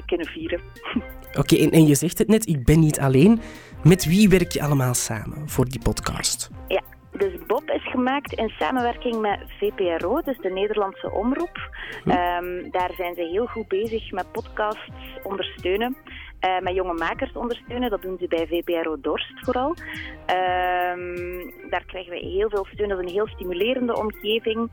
kunnen 0.06 0.26
vieren. 0.26 0.60
Oké, 1.40 1.56
en 1.56 1.86
je 1.86 1.94
zegt 1.94 2.18
het 2.18 2.28
net, 2.28 2.48
ik 2.48 2.64
ben 2.64 2.80
niet 2.80 3.00
alleen. 3.00 3.40
Met 3.84 4.04
wie 4.04 4.28
werk 4.28 4.52
je 4.52 4.62
allemaal 4.62 4.94
samen 4.94 5.48
voor 5.48 5.68
die 5.68 5.80
podcast? 5.82 6.50
Ja, 6.68 6.82
dus 7.10 7.32
Bob 7.46 7.70
is 7.70 7.90
gemaakt 7.90 8.32
in 8.32 8.48
samenwerking 8.48 9.20
met 9.20 9.40
VPRO, 9.58 10.20
dus 10.20 10.38
de 10.38 10.50
Nederlandse 10.50 11.10
Omroep. 11.10 11.70
Hm. 12.04 12.10
Um, 12.10 12.70
daar 12.70 12.90
zijn 12.96 13.14
ze 13.14 13.22
heel 13.22 13.46
goed 13.46 13.68
bezig 13.68 14.10
met 14.10 14.32
podcasts 14.32 14.90
ondersteunen. 15.22 15.96
Uh, 16.40 16.58
met 16.58 16.74
jonge 16.74 16.92
makers 16.92 17.32
ondersteunen. 17.32 17.90
Dat 17.90 18.02
doen 18.02 18.16
ze 18.20 18.28
bij 18.28 18.46
VPRO 18.46 19.00
Dorst 19.00 19.32
vooral. 19.44 19.68
Um, 19.68 21.52
daar 21.70 21.84
krijgen 21.86 22.12
we 22.12 22.18
heel 22.18 22.50
veel 22.50 22.66
steun. 22.72 22.88
Dat 22.88 22.98
is 22.98 23.04
een 23.04 23.12
heel 23.12 23.28
stimulerende 23.28 23.96
omgeving 23.96 24.70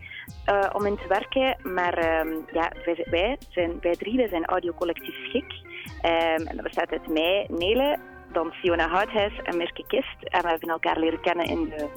uh, 0.50 0.70
om 0.74 0.86
in 0.86 0.98
te 0.98 1.08
werken. 1.08 1.74
Maar 1.74 2.26
um, 2.28 2.46
ja, 2.54 2.72
wij, 2.86 3.06
wij, 3.10 3.38
zijn, 3.50 3.78
wij 3.82 3.96
drie 3.96 4.18
wij 4.18 4.28
zijn 4.28 4.46
audiocollectief 4.46 5.16
Schik. 5.16 5.54
en 6.02 6.46
dat 6.56 6.64
bestaat 6.64 6.92
uit 6.92 7.08
mij, 7.08 7.46
Nele, 7.50 8.00
dan 8.32 8.52
Fiona 8.52 8.88
Houthuis 8.88 9.34
en 9.44 9.58
Mirke 9.58 9.84
Kist. 9.88 10.18
En 10.22 10.42
we 10.42 10.50
hebben 10.50 10.70
elkaar 10.70 11.00
leren 11.00 11.22
kennen 11.22 11.46
in 11.46 11.64
de 11.64 11.90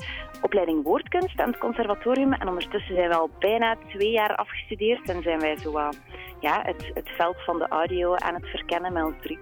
opleiding 0.43 0.85
woordkunst 0.85 1.41
aan 1.41 1.51
het 1.51 1.59
conservatorium. 1.59 2.33
En 2.33 2.49
ondertussen 2.49 2.95
zijn 2.95 3.09
we 3.09 3.15
al 3.15 3.31
bijna 3.39 3.77
twee 3.89 4.11
jaar 4.11 4.35
afgestudeerd 4.35 5.09
en 5.09 5.23
zijn 5.23 5.41
wij 5.41 5.57
zo 5.57 5.91
ja, 6.41 6.63
het, 6.63 6.91
het 6.95 7.09
veld 7.09 7.37
van 7.45 7.59
de 7.59 7.69
audio 7.69 8.15
aan 8.15 8.35
het 8.35 8.47
verkennen 8.47 8.93
met 8.93 9.05
ons 9.05 9.15
drie. 9.23 9.39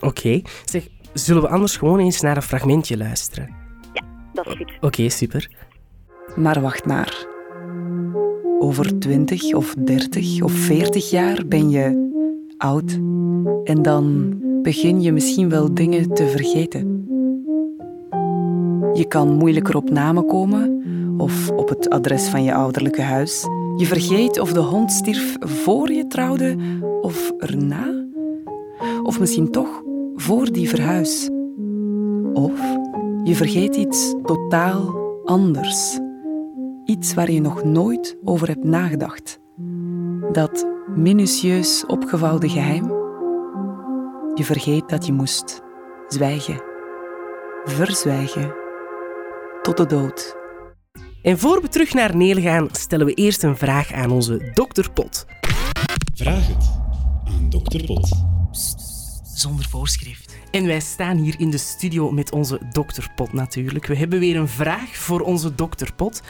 Oké. 0.00 0.40
Zeg, 0.64 0.88
zullen 1.12 1.42
we 1.42 1.48
anders 1.48 1.76
gewoon 1.76 1.98
eens 1.98 2.20
naar 2.20 2.36
een 2.36 2.42
fragmentje 2.42 2.96
luisteren? 2.96 3.54
Ja, 3.92 4.02
dat 4.32 4.46
is 4.46 4.56
goed. 4.56 4.72
Oké, 4.80 5.08
super. 5.08 5.50
Maar 6.36 6.60
wacht 6.60 6.86
maar. 6.86 7.26
Over 8.58 8.98
20 8.98 9.54
of 9.54 9.74
30 9.74 10.42
of 10.42 10.52
40 10.52 11.10
jaar 11.10 11.46
ben 11.46 11.70
je 11.70 12.04
oud 12.58 12.92
en 13.64 13.82
dan 13.82 14.38
begin 14.66 15.02
je 15.02 15.12
misschien 15.12 15.48
wel 15.48 15.74
dingen 15.74 16.14
te 16.14 16.28
vergeten. 16.28 17.06
Je 18.92 19.04
kan 19.08 19.34
moeilijker 19.34 19.76
op 19.76 19.90
namen 19.90 20.26
komen 20.26 20.82
of 21.18 21.50
op 21.50 21.68
het 21.68 21.90
adres 21.90 22.28
van 22.28 22.42
je 22.42 22.54
ouderlijke 22.54 23.02
huis. 23.02 23.46
Je 23.76 23.86
vergeet 23.86 24.40
of 24.40 24.52
de 24.52 24.60
hond 24.60 24.92
stierf 24.92 25.36
voor 25.40 25.92
je 25.92 26.06
trouwde 26.06 26.56
of 27.00 27.32
erna. 27.38 28.04
Of 29.02 29.20
misschien 29.20 29.50
toch 29.50 29.82
voor 30.14 30.52
die 30.52 30.68
verhuis. 30.68 31.28
Of 32.32 32.60
je 33.24 33.34
vergeet 33.34 33.76
iets 33.76 34.14
totaal 34.22 34.94
anders. 35.24 35.98
Iets 36.84 37.14
waar 37.14 37.30
je 37.30 37.40
nog 37.40 37.64
nooit 37.64 38.16
over 38.24 38.48
hebt 38.48 38.64
nagedacht. 38.64 39.40
Dat 40.32 40.66
minutieus 40.94 41.84
opgevouwen 41.86 42.50
geheim. 42.50 42.95
Je 44.36 44.44
vergeet 44.44 44.88
dat 44.88 45.06
je 45.06 45.12
moest 45.12 45.60
zwijgen. 46.08 46.62
Verzwijgen. 47.64 48.54
Tot 49.62 49.76
de 49.76 49.86
dood. 49.86 50.36
En 51.22 51.38
voor 51.38 51.62
we 51.62 51.68
terug 51.68 51.92
naar 51.92 52.16
Neel 52.16 52.40
gaan, 52.40 52.68
stellen 52.72 53.06
we 53.06 53.14
eerst 53.14 53.42
een 53.42 53.56
vraag 53.56 53.92
aan 53.92 54.10
onze 54.10 54.50
dokter 54.54 54.90
Pot. 54.92 55.26
Vraag 56.14 56.46
het 56.46 56.70
aan 57.24 57.50
dokter 57.50 57.84
Pot. 57.84 58.08
zonder 59.34 59.68
voorschrift. 59.68 60.36
En 60.50 60.66
wij 60.66 60.80
staan 60.80 61.16
hier 61.16 61.34
in 61.38 61.50
de 61.50 61.58
studio 61.58 62.10
met 62.10 62.32
onze 62.32 62.60
dokter 62.72 63.12
Pot 63.14 63.32
natuurlijk. 63.32 63.86
We 63.86 63.96
hebben 63.96 64.18
weer 64.18 64.36
een 64.36 64.48
vraag 64.48 64.96
voor 64.96 65.20
onze 65.20 65.54
dokter 65.54 65.94
Pot. 65.94 66.22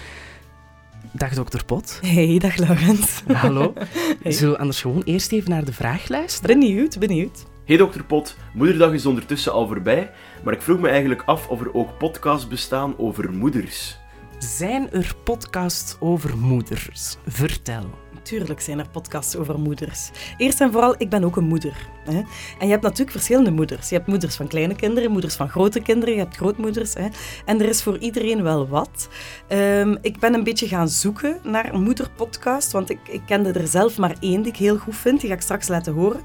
Dag 1.12 1.34
dokter 1.34 1.64
Pot. 1.64 1.98
Hey, 2.02 2.38
dag 2.38 2.56
Laurens. 2.56 3.22
Hallo. 3.32 3.72
Hey. 4.22 4.32
Zullen 4.32 4.52
we 4.52 4.58
anders 4.58 4.80
gewoon 4.80 5.02
eerst 5.02 5.32
even 5.32 5.50
naar 5.50 5.64
de 5.64 5.72
vraag 5.72 6.08
luisteren? 6.08 6.58
Benieuwd, 6.58 6.98
benieuwd. 6.98 7.46
Hey 7.66 7.76
dokter 7.76 8.04
Pot, 8.04 8.36
Moederdag 8.52 8.92
is 8.92 9.06
ondertussen 9.06 9.52
al 9.52 9.66
voorbij, 9.66 10.12
maar 10.44 10.54
ik 10.54 10.62
vroeg 10.62 10.78
me 10.78 10.88
eigenlijk 10.88 11.22
af 11.22 11.48
of 11.48 11.60
er 11.60 11.74
ook 11.74 11.98
podcasts 11.98 12.48
bestaan 12.48 12.98
over 12.98 13.32
moeders. 13.32 13.98
Zijn 14.38 14.90
er 14.90 15.14
podcasts 15.24 15.96
over 16.00 16.38
moeders? 16.38 17.16
Vertel. 17.26 18.05
Tuurlijk 18.26 18.60
zijn 18.60 18.78
er 18.78 18.88
podcasts 18.88 19.36
over 19.36 19.58
moeders. 19.58 20.10
Eerst 20.36 20.60
en 20.60 20.72
vooral, 20.72 20.94
ik 20.98 21.10
ben 21.10 21.24
ook 21.24 21.36
een 21.36 21.44
moeder. 21.44 21.88
Hè? 22.04 22.16
En 22.58 22.66
je 22.66 22.66
hebt 22.66 22.82
natuurlijk 22.82 23.10
verschillende 23.10 23.50
moeders. 23.50 23.88
Je 23.88 23.94
hebt 23.94 24.06
moeders 24.06 24.36
van 24.36 24.46
kleine 24.46 24.74
kinderen, 24.74 25.10
moeders 25.10 25.34
van 25.34 25.48
grote 25.48 25.80
kinderen, 25.80 26.14
je 26.14 26.20
hebt 26.20 26.36
grootmoeders. 26.36 26.94
Hè? 26.94 27.06
En 27.44 27.60
er 27.60 27.68
is 27.68 27.82
voor 27.82 27.98
iedereen 27.98 28.42
wel 28.42 28.68
wat. 28.68 29.08
Um, 29.48 29.98
ik 30.00 30.18
ben 30.18 30.34
een 30.34 30.44
beetje 30.44 30.68
gaan 30.68 30.88
zoeken 30.88 31.38
naar 31.42 31.74
een 31.74 31.82
moederpodcast, 31.82 32.72
want 32.72 32.90
ik, 32.90 32.98
ik 33.08 33.22
kende 33.26 33.52
er 33.52 33.68
zelf 33.68 33.98
maar 33.98 34.14
één 34.20 34.42
die 34.42 34.52
ik 34.52 34.58
heel 34.58 34.76
goed 34.76 34.96
vind. 34.96 35.20
Die 35.20 35.28
ga 35.28 35.34
ik 35.34 35.42
straks 35.42 35.68
laten 35.68 35.92
horen. 35.92 36.20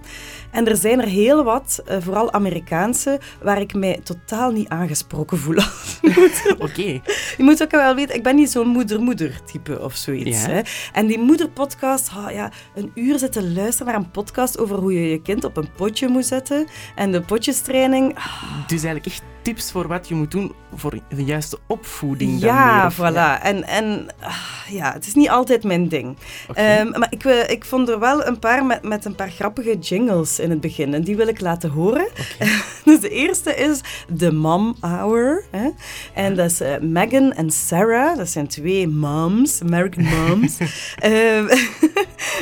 En 0.52 0.68
er 0.68 0.76
zijn 0.76 1.02
er 1.02 1.08
heel 1.08 1.44
wat, 1.44 1.84
uh, 1.90 1.98
vooral 2.00 2.34
Amerikaanse, 2.34 3.20
waar 3.42 3.62
ik 3.62 3.74
mij 3.74 4.00
totaal 4.04 4.52
niet 4.52 4.70
aangesproken 4.70 5.38
voel. 5.38 5.56
Oké. 6.02 6.64
Okay. 6.64 7.02
Je 7.38 7.44
moet 7.44 7.64
ook 7.64 7.72
wel 7.72 7.96
weten, 7.96 8.16
ik 8.16 8.24
ben 8.24 8.36
niet 8.36 8.52
zo'n 8.52 8.68
moeder-moeder 8.68 9.42
type 9.46 9.80
of 9.80 9.96
zoiets. 9.96 10.42
Ja. 10.42 10.50
Hè? 10.50 10.62
En 10.94 11.08
die 11.08 11.20
moederpodcast, 11.20 11.90
ja, 12.32 12.52
een 12.76 12.92
uur 12.96 13.20
zitten 13.20 13.54
luisteren 13.54 13.94
naar 13.94 14.02
een 14.02 14.12
podcast 14.12 14.60
over 14.60 14.78
hoe 14.78 14.94
je 14.94 15.10
je 15.10 15.22
kind 15.22 15.44
op 15.44 15.58
een 15.58 15.72
potje 15.76 16.08
moet 16.08 16.26
zetten. 16.26 16.68
En 16.96 17.12
de 17.12 17.22
potjestraining. 17.22 18.18
Oh. 18.18 18.68
Dus 18.68 18.84
eigenlijk 18.84 19.06
echt 19.06 19.24
tips 19.42 19.72
voor 19.72 19.88
wat 19.88 20.08
je 20.08 20.16
moet 20.16 20.32
doen 20.32 20.54
voor 20.76 21.00
de 21.10 21.24
juiste 21.24 21.58
opvoeding. 21.68 22.40
Ja, 22.40 22.82
dan 22.82 22.92
voilà. 22.92 23.16
Ja. 23.16 23.44
En, 23.44 23.68
en 23.68 24.08
uh, 24.22 24.36
ja, 24.70 24.94
het 24.94 25.06
is 25.08 25.14
niet 25.14 25.30
altijd 25.30 25.64
mijn 25.64 25.88
ding. 25.88 26.18
Okay. 26.50 26.80
Um, 26.80 26.90
maar 26.90 27.08
ik, 27.10 27.24
uh, 27.24 27.50
ik 27.50 27.66
vond 27.66 27.90
er 27.90 28.00
wel 28.00 28.26
een 28.26 28.40
paar 28.40 28.66
met, 28.66 28.84
met 28.84 29.06
een 29.06 29.16
paar 29.16 29.30
grappige 29.30 29.78
jingles 29.78 30.40
in 30.40 30.50
het 30.50 30.62
begin. 30.62 30.94
En 30.94 31.04
die 31.04 31.16
wil 31.16 31.28
ik 31.28 31.42
laten 31.42 31.70
horen. 31.70 32.08
Okay. 32.34 32.52
dus 32.86 33.00
de 33.00 33.10
eerste 33.10 33.56
is 33.56 33.82
The 34.18 34.32
Mom 34.32 34.76
Hour. 34.80 35.44
Hè? 35.52 35.70
En 36.14 36.36
dat 36.36 36.52
is 36.52 36.62
uh, 36.62 36.78
Megan 36.80 37.34
en 37.34 37.52
Sarah. 37.52 38.18
Dat 38.18 38.30
zijn 38.30 38.48
twee 38.48 38.88
moms, 38.88 39.62
American 39.62 40.04
moms. 40.04 40.58
um, 41.06 41.48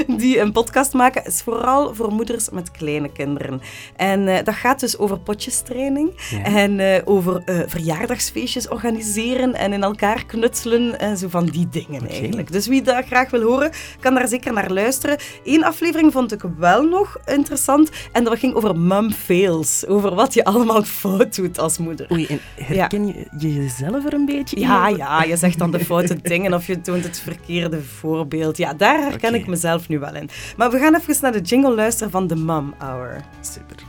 die 0.20 0.40
een 0.40 0.52
podcast 0.52 0.94
maken. 0.94 1.26
is 1.26 1.42
vooral 1.42 1.96
voor 1.96 2.14
moeders 2.14 2.50
met 2.50 2.72
kleine 2.72 3.12
kinderen. 3.12 3.62
En 3.96 4.28
uh, 4.28 4.38
dat 4.44 4.56
gaat 4.56 4.80
dus 4.80 4.98
over 4.98 5.20
potjestraining. 5.20 6.12
Ja. 6.30 6.44
En 6.44 6.80
uh, 6.80 6.89
over 7.06 7.42
uh, 7.46 7.60
verjaardagsfeestjes 7.68 8.68
organiseren 8.68 9.54
en 9.54 9.74
in 9.74 9.84
elkaar 9.84 10.26
knutselen 10.26 11.00
en 11.00 11.18
zo 11.18 11.28
van 11.28 11.46
die 11.46 11.70
dingen 11.70 12.02
okay. 12.02 12.18
eigenlijk. 12.20 12.52
Dus 12.52 12.68
wie 12.68 12.82
dat 12.82 13.06
graag 13.06 13.30
wil 13.30 13.42
horen, 13.42 13.72
kan 14.00 14.14
daar 14.14 14.28
zeker 14.28 14.54
naar 14.54 14.72
luisteren. 14.72 15.18
Eén 15.44 15.64
aflevering 15.64 16.12
vond 16.12 16.32
ik 16.32 16.42
wel 16.58 16.84
nog 16.84 17.18
interessant 17.26 17.90
en 18.12 18.24
dat 18.24 18.40
ging 18.40 18.54
over 18.54 18.80
mum 18.80 19.12
fails. 19.12 19.86
Over 19.88 20.16
wat 20.16 20.34
je 20.34 20.44
allemaal 20.44 20.84
fout 21.00 21.36
doet 21.36 21.60
als 21.60 21.78
moeder. 21.78 22.08
Oei, 22.12 22.26
en 22.26 22.40
herken 22.56 23.08
ja. 23.08 23.14
je 23.38 23.54
jezelf 23.54 24.06
er 24.06 24.14
een 24.14 24.26
beetje 24.26 24.60
ja, 24.60 24.88
in? 24.88 24.98
Ja, 24.98 25.24
je 25.24 25.38
zegt 25.38 25.58
dan 25.58 25.72
de 25.72 25.86
foute 25.86 26.22
dingen 26.32 26.54
of 26.54 26.68
je 26.68 26.82
toont 26.82 27.04
het 27.04 27.20
verkeerde 27.20 27.82
voorbeeld. 27.82 28.58
Ja, 28.58 28.74
daar 28.74 29.02
herken 29.02 29.30
okay. 29.30 29.40
ik 29.40 29.48
mezelf 29.48 29.88
nu 29.90 30.00
wel 30.00 30.16
in. 30.16 30.30
Maar 30.58 30.72
we 30.72 30.80
gaan 30.80 30.96
even 30.96 31.18
naar 31.22 31.32
de 31.32 31.42
jingle 31.42 31.76
luisteren 31.76 32.12
van 32.12 32.28
The 32.28 32.36
Mum 32.36 32.74
Hour. 32.78 33.22
Super. 33.42 33.89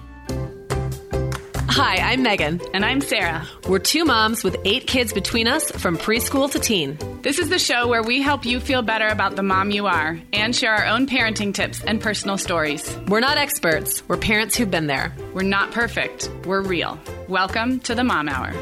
Hi, 1.72 1.98
I'm 1.98 2.24
Megan. 2.24 2.60
And 2.74 2.84
I'm 2.84 3.00
Sarah. 3.00 3.46
We're 3.68 3.78
two 3.78 4.04
moms 4.04 4.42
with 4.42 4.56
eight 4.64 4.88
kids 4.88 5.12
between 5.12 5.46
us 5.46 5.70
from 5.70 5.96
preschool 5.96 6.50
to 6.50 6.58
teen. 6.58 6.98
This 7.22 7.38
is 7.38 7.48
the 7.48 7.60
show 7.60 7.86
where 7.86 8.02
we 8.02 8.20
help 8.20 8.44
you 8.44 8.58
feel 8.58 8.82
better 8.82 9.06
about 9.06 9.36
the 9.36 9.44
mom 9.44 9.70
you 9.70 9.86
are 9.86 10.18
and 10.32 10.54
share 10.54 10.74
our 10.74 10.86
own 10.86 11.06
parenting 11.06 11.54
tips 11.54 11.80
and 11.84 12.00
personal 12.00 12.38
stories. 12.38 12.98
We're 13.06 13.20
not 13.20 13.36
experts, 13.36 14.02
we're 14.08 14.16
parents 14.16 14.56
who've 14.56 14.70
been 14.70 14.88
there. 14.88 15.14
We're 15.32 15.42
not 15.42 15.70
perfect, 15.70 16.28
we're 16.44 16.60
real. 16.60 16.98
Welcome 17.28 17.78
to 17.80 17.94
the 17.94 18.02
Mom 18.02 18.28
Hour. 18.28 18.52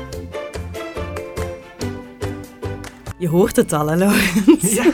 Je 3.19 3.29
hoort 3.29 3.57
het 3.57 3.73
al, 3.73 3.89
hè, 3.89 3.97
Laurens? 3.97 4.75
Ja. 4.75 4.93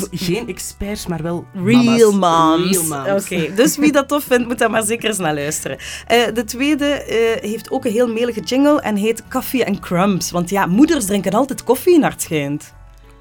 Dus 0.00 0.20
geen 0.26 0.48
experts, 0.48 1.06
maar 1.06 1.22
wel 1.22 1.46
Real 1.64 2.12
moms. 2.12 2.78
Oké, 2.78 3.10
okay. 3.10 3.54
dus 3.54 3.76
wie 3.76 3.92
dat 3.92 4.08
tof 4.08 4.24
vindt, 4.24 4.46
moet 4.46 4.58
daar 4.58 4.70
maar 4.70 4.84
zeker 4.84 5.08
eens 5.08 5.18
naar 5.18 5.34
luisteren. 5.34 5.78
Uh, 6.12 6.34
de 6.34 6.44
tweede 6.44 7.04
uh, 7.08 7.50
heeft 7.50 7.70
ook 7.70 7.84
een 7.84 7.92
heel 7.92 8.12
melige 8.12 8.40
jingle 8.40 8.80
en 8.80 8.96
heet 8.96 9.22
Coffee 9.28 9.66
and 9.66 9.80
Crumbs. 9.80 10.30
Want 10.30 10.50
ja, 10.50 10.66
moeders 10.66 11.06
drinken 11.06 11.32
altijd 11.32 11.64
koffie 11.64 11.98
naar 11.98 12.10
het 12.10 12.22
schijnt. 12.22 12.72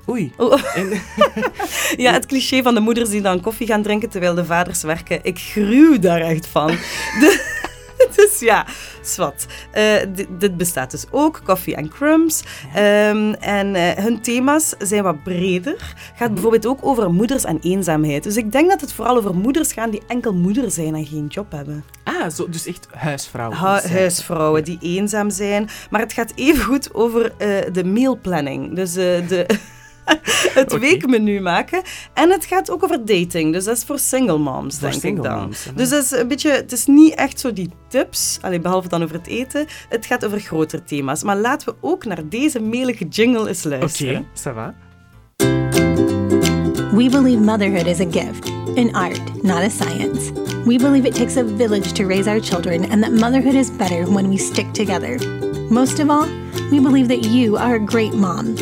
Oei. 0.10 0.34
Oh. 0.38 0.62
ja, 2.06 2.12
het 2.12 2.26
cliché 2.26 2.62
van 2.62 2.74
de 2.74 2.80
moeders 2.80 3.10
die 3.10 3.22
dan 3.22 3.42
koffie 3.42 3.68
gaan 3.68 3.82
drinken 3.82 4.10
terwijl 4.10 4.34
de 4.34 4.46
vaders 4.46 4.82
werken. 4.82 5.20
Ik 5.24 5.40
gruw 5.40 6.00
daar 6.00 6.22
echt 6.22 6.48
van. 6.48 6.68
De, 7.20 7.62
dus 8.16 8.40
ja, 8.40 8.66
zwart. 9.02 9.46
Uh, 9.78 9.96
dit 10.30 10.58
bestaat 10.58 10.92
dus 10.92 11.06
ook, 11.12 11.42
Coffee 11.46 11.78
and 11.78 11.90
Crumbs. 11.90 12.44
Um, 12.78 13.34
en 13.34 13.76
uh, 13.76 13.90
hun 13.92 14.22
thema's 14.22 14.74
zijn 14.80 15.04
wat 15.04 15.24
breder. 15.24 15.76
Gaat 16.16 16.20
Mhm. 16.20 16.34
bijvoorbeeld 16.34 16.66
ook 16.66 16.80
over 16.86 17.12
moeders 17.14 17.44
en 17.44 17.60
eenzaamheid. 17.62 18.24
Dus 18.24 18.38
ik 18.38 18.52
denk 18.52 18.70
dat 18.70 18.82
het 18.82 18.94
vooral 18.94 19.18
over 19.18 19.36
moeders 19.36 19.74
gaat 19.74 19.92
die 19.92 20.02
enkel 20.08 20.34
moeder 20.34 20.72
zijn 20.72 20.96
en 20.96 21.06
geen 21.06 21.28
job 21.28 21.52
hebben. 21.52 21.84
Ah, 22.04 22.30
zo, 22.30 22.50
dus 22.50 22.66
echt 22.66 22.88
huisvrouwen. 22.92 23.58
Ha- 23.58 23.82
eh, 23.82 23.92
huisvrouwen 23.92 24.64
die 24.64 24.78
eenzaam 24.82 25.30
zijn. 25.30 25.70
Maar 25.90 26.02
het 26.02 26.14
gaat 26.14 26.32
even 26.36 26.64
goed 26.64 26.94
over 26.94 27.24
uh, 27.26 27.58
de 27.72 27.84
meal 27.84 28.18
planning. 28.22 28.76
Dus 28.76 28.94
de... 28.94 29.46
het 30.60 30.74
okay. 30.74 30.80
weekmenu 30.80 31.42
maken. 31.42 31.82
En 32.14 32.30
het 32.30 32.46
gaat 32.46 32.72
ook 32.72 32.84
over 32.84 33.06
dating. 33.06 33.54
Dus 33.54 33.64
dat 33.64 33.78
is 33.78 33.84
voor 33.84 34.00
single 34.00 34.38
moms, 34.38 34.78
voor 34.80 34.90
denk 34.90 35.02
single 35.02 35.24
ik 35.24 35.30
dan. 35.30 35.42
Moms, 35.42 35.68
dus 35.76 35.90
dat 35.90 36.04
is 36.04 36.12
een 36.12 36.28
beetje... 36.28 36.52
Het 36.52 36.72
is 36.72 36.86
niet 36.86 37.14
echt 37.16 37.40
zo 37.40 37.54
die 37.54 37.70
tips, 37.88 38.38
alleen 38.42 38.62
behalve 38.62 38.88
dan 38.88 39.04
over 39.04 39.16
het 39.16 39.28
eten. 39.28 39.66
Het 39.90 40.06
gaat 40.06 40.26
over 40.26 40.40
grotere 40.40 40.84
thema's. 40.84 41.24
Maar 41.24 41.38
laten 41.38 41.68
we 41.68 41.76
ook 41.82 42.06
naar 42.06 42.30
deze 42.30 42.60
melige 42.60 43.06
jingle 43.06 43.48
eens 43.48 43.64
luisteren. 43.64 44.16
Oké, 44.16 44.26
okay, 44.26 44.54
ça 44.54 44.56
va. 44.56 44.76
We 46.94 47.10
believe 47.10 47.42
motherhood 47.42 47.88
is 47.88 48.00
a 48.00 48.06
gift, 48.06 48.50
an 48.78 48.96
art, 48.96 49.44
not 49.44 49.64
a 49.64 49.70
science. 49.70 50.32
We 50.66 50.78
believe 50.78 51.08
it 51.08 51.16
takes 51.16 51.38
a 51.38 51.44
village 51.44 51.94
to 51.94 52.06
raise 52.06 52.28
our 52.28 52.40
children 52.40 52.90
and 52.92 53.02
that 53.04 53.12
motherhood 53.12 53.56
is 53.56 53.72
better 53.72 54.06
when 54.06 54.30
we 54.30 54.38
stick 54.38 54.72
together. 54.74 55.18
Most 55.70 56.00
of 56.00 56.10
all, 56.10 56.28
we 56.72 56.80
believe 56.80 57.08
that 57.08 57.26
you 57.26 57.58
are 57.58 57.76
a 57.76 57.80
great 57.80 58.14
mom. 58.14 58.56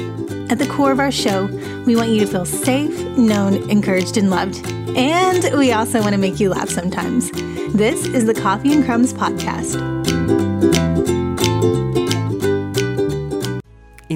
At 0.52 0.60
the 0.60 0.68
core 0.68 0.92
of 0.92 1.00
our 1.00 1.12
show, 1.12 1.46
we 1.86 1.96
want 1.96 2.10
you 2.10 2.20
to 2.20 2.28
feel 2.28 2.44
safe, 2.44 3.00
known, 3.18 3.70
encouraged, 3.70 4.18
and 4.18 4.30
loved. 4.30 4.68
And 4.98 5.58
we 5.58 5.72
also 5.72 6.02
want 6.02 6.12
to 6.12 6.18
make 6.18 6.42
you 6.42 6.50
laugh 6.50 6.68
sometimes. 6.68 7.32
This 7.74 8.06
is 8.08 8.26
the 8.26 8.34
Coffee 8.34 8.74
and 8.74 8.84
Crumbs 8.84 9.14
podcast. 9.14 10.01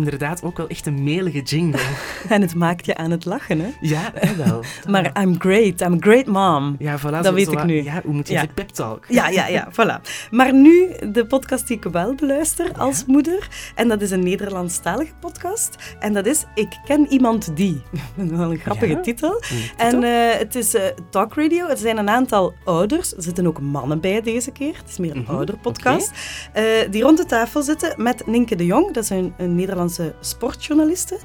Inderdaad, 0.06 0.44
ook 0.44 0.58
wel 0.58 0.68
echt 0.68 0.86
een 0.86 1.04
melige 1.04 1.42
jingle. 1.42 1.82
En 2.30 2.42
het 2.42 2.56
maakt 2.56 2.86
je 2.86 2.96
aan 2.96 3.12
het 3.12 3.26
lachen, 3.26 3.60
hè? 3.60 3.70
Ja, 3.82 4.14
wel. 4.38 4.64
maar 4.94 5.22
I'm 5.22 5.36
great, 5.40 5.82
I'm 5.82 5.94
a 5.94 5.98
great 6.00 6.26
mom. 6.26 6.76
Ja, 6.80 7.00
voilà. 7.00 7.02
Dat 7.02 7.26
zo, 7.26 7.34
weet 7.34 7.52
ik 7.52 7.64
nu. 7.64 7.84
Ja, 7.84 8.02
hoe 8.04 8.14
moet 8.14 8.28
je 8.28 8.34
ja. 8.34 8.40
zeggen? 8.40 8.56
Pep 8.56 8.70
talk. 8.70 9.06
Ja, 9.08 9.28
ja, 9.28 9.48
ja, 9.48 9.68
voilà. 9.80 10.30
Maar 10.32 10.54
nu 10.54 10.92
de 11.12 11.26
podcast 11.26 11.68
die 11.68 11.78
ik 11.78 11.84
wel 11.84 12.16
beluister 12.16 12.72
als 12.78 12.98
ja. 12.98 13.04
moeder. 13.08 13.48
En 13.76 13.88
dat 13.88 14.02
is 14.02 14.12
een 14.12 14.24
Nederlandstalige 14.24 15.14
podcast. 15.20 15.96
En 16.00 16.14
dat 16.14 16.26
is 16.26 16.44
Ik 16.54 16.80
ken 16.86 17.08
iemand 17.10 17.56
die. 17.56 17.82
wel 18.16 18.52
een 18.52 18.58
grappige 18.58 18.92
ja? 18.92 19.00
titel. 19.00 19.42
En 19.78 20.04
uh, 20.04 20.10
het 20.32 20.56
is 20.56 20.76
uh, 20.76 20.82
talk 21.10 21.36
radio. 21.36 21.68
Er 21.68 21.78
zijn 21.78 21.98
een 21.98 22.10
aantal 22.10 22.54
ouders. 22.64 23.16
Er 23.16 23.24
zitten 23.24 23.48
ook 23.48 23.60
mannen 23.60 24.00
bij 24.00 24.22
deze 24.22 24.52
keer. 24.52 24.78
Het 24.78 24.90
is 24.90 24.98
meer 24.98 25.12
een 25.12 25.18
mm 25.18 25.26
-hmm. 25.26 25.36
ouderpodcast. 25.36 26.12
Okay. 26.50 26.84
Uh, 26.84 26.92
die 26.92 27.04
rond 27.04 27.18
de 27.18 27.26
tafel 27.26 27.62
zitten 27.62 27.94
met 28.04 28.28
Ninke 28.28 28.56
de 28.56 28.66
Jong. 28.66 28.94
Dat 28.94 29.04
is 29.04 29.10
een, 29.10 29.34
een 29.38 29.56
Nederlandse 29.98 30.14
sportjournaliste. 30.20 31.18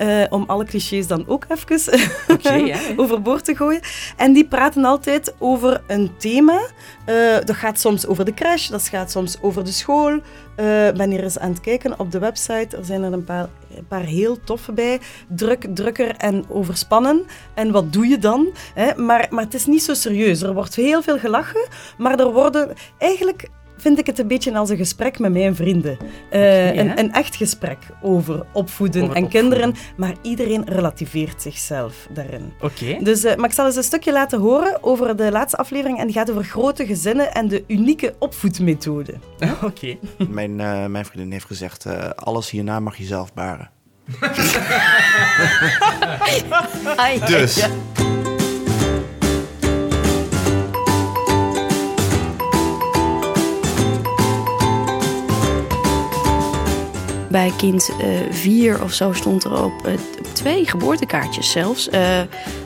Uh, 0.00 0.24
om 0.30 0.44
alle 0.46 0.64
clichés 0.64 1.06
dan 1.06 1.24
ook 1.26 1.44
even 1.48 1.92
okay, 2.34 2.64
ja. 2.64 2.78
overboord 2.96 3.44
te 3.44 3.56
gooien. 3.56 3.80
En 4.16 4.32
die 4.32 4.46
praten 4.46 4.84
altijd 4.84 5.34
over 5.38 5.82
een 5.86 6.10
thema. 6.16 6.60
Uh, 7.06 7.38
dat 7.44 7.56
gaat 7.56 7.80
soms 7.80 8.06
over 8.06 8.24
de 8.24 8.34
crash, 8.34 8.68
dat 8.68 8.88
gaat 8.88 9.10
soms 9.10 9.38
over 9.40 9.64
de 9.64 9.72
school. 9.72 10.14
Ik 10.14 10.64
uh, 10.64 10.90
ben 10.90 11.10
hier 11.10 11.22
eens 11.22 11.38
aan 11.38 11.50
het 11.50 11.60
kijken 11.60 11.98
op 11.98 12.12
de 12.12 12.18
website. 12.18 12.76
Er 12.76 12.84
zijn 12.84 13.02
er 13.02 13.12
een 13.12 13.24
paar, 13.24 13.48
een 13.76 13.86
paar 13.86 14.04
heel 14.04 14.40
toffe 14.44 14.72
bij. 14.72 15.00
Druk, 15.28 15.66
drukker 15.74 16.16
en 16.16 16.44
overspannen. 16.48 17.26
En 17.54 17.70
wat 17.70 17.92
doe 17.92 18.06
je 18.06 18.18
dan? 18.18 18.48
Hè? 18.74 18.94
Maar, 18.94 19.26
maar 19.30 19.44
het 19.44 19.54
is 19.54 19.66
niet 19.66 19.82
zo 19.82 19.94
serieus. 19.94 20.42
Er 20.42 20.54
wordt 20.54 20.74
heel 20.74 21.02
veel 21.02 21.18
gelachen, 21.18 21.68
maar 21.98 22.18
er 22.18 22.32
worden 22.32 22.74
eigenlijk 22.98 23.48
vind 23.78 23.98
ik 23.98 24.06
het 24.06 24.18
een 24.18 24.26
beetje 24.26 24.54
als 24.54 24.70
een 24.70 24.76
gesprek 24.76 25.18
met 25.18 25.32
mijn 25.32 25.54
vrienden. 25.54 25.98
Uh, 26.00 26.08
okay, 26.28 26.76
een, 26.76 26.98
een, 26.98 27.12
echt 27.12 27.36
gesprek 27.36 27.78
over 28.02 28.46
opvoeden 28.52 29.02
over 29.02 29.16
en 29.16 29.24
opvoeden. 29.24 29.50
kinderen, 29.50 29.74
maar 29.96 30.14
iedereen 30.22 30.64
relativeert 30.64 31.42
zichzelf 31.42 32.08
daarin. 32.10 32.52
Okay. 32.60 32.98
Dus, 33.02 33.24
uh, 33.24 33.34
maar 33.34 33.48
ik 33.48 33.54
zal 33.54 33.66
eens 33.66 33.76
een 33.76 33.82
stukje 33.82 34.12
laten 34.12 34.40
horen 34.40 34.82
over 34.82 35.16
de 35.16 35.30
laatste 35.30 35.56
aflevering 35.56 35.98
en 35.98 36.06
die 36.06 36.14
gaat 36.14 36.30
over 36.30 36.44
grote 36.44 36.86
gezinnen 36.86 37.34
en 37.34 37.48
de 37.48 37.64
unieke 37.66 38.14
opvoedmethode. 38.18 39.14
Oké. 39.62 39.64
Okay. 39.64 39.98
Mijn, 40.28 40.58
uh, 40.58 40.86
mijn 40.86 41.04
vriendin 41.04 41.32
heeft 41.32 41.46
gezegd, 41.46 41.86
alles 42.16 42.50
hierna 42.50 42.80
mag 42.80 42.96
je 42.96 43.04
zelf 43.04 43.34
baren. 43.34 43.70
dus... 47.26 47.56
Ja. 47.56 47.68
Bij 57.38 57.52
kind 57.56 57.90
uh, 58.00 58.06
vier 58.30 58.82
of 58.82 58.92
zo 58.92 59.12
stond 59.12 59.44
er 59.44 59.64
op 59.64 59.86
uh, 59.86 59.92
twee 60.32 60.66
geboortekaartjes 60.66 61.50
zelfs. 61.50 61.88
Uh, 61.88 62.20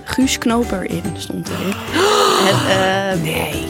Guus 0.05 0.39
Knoper 0.39 0.85
in 0.85 1.03
stond 1.17 1.49
erin. 1.49 1.75
en, 2.49 3.23
nee. 3.23 3.67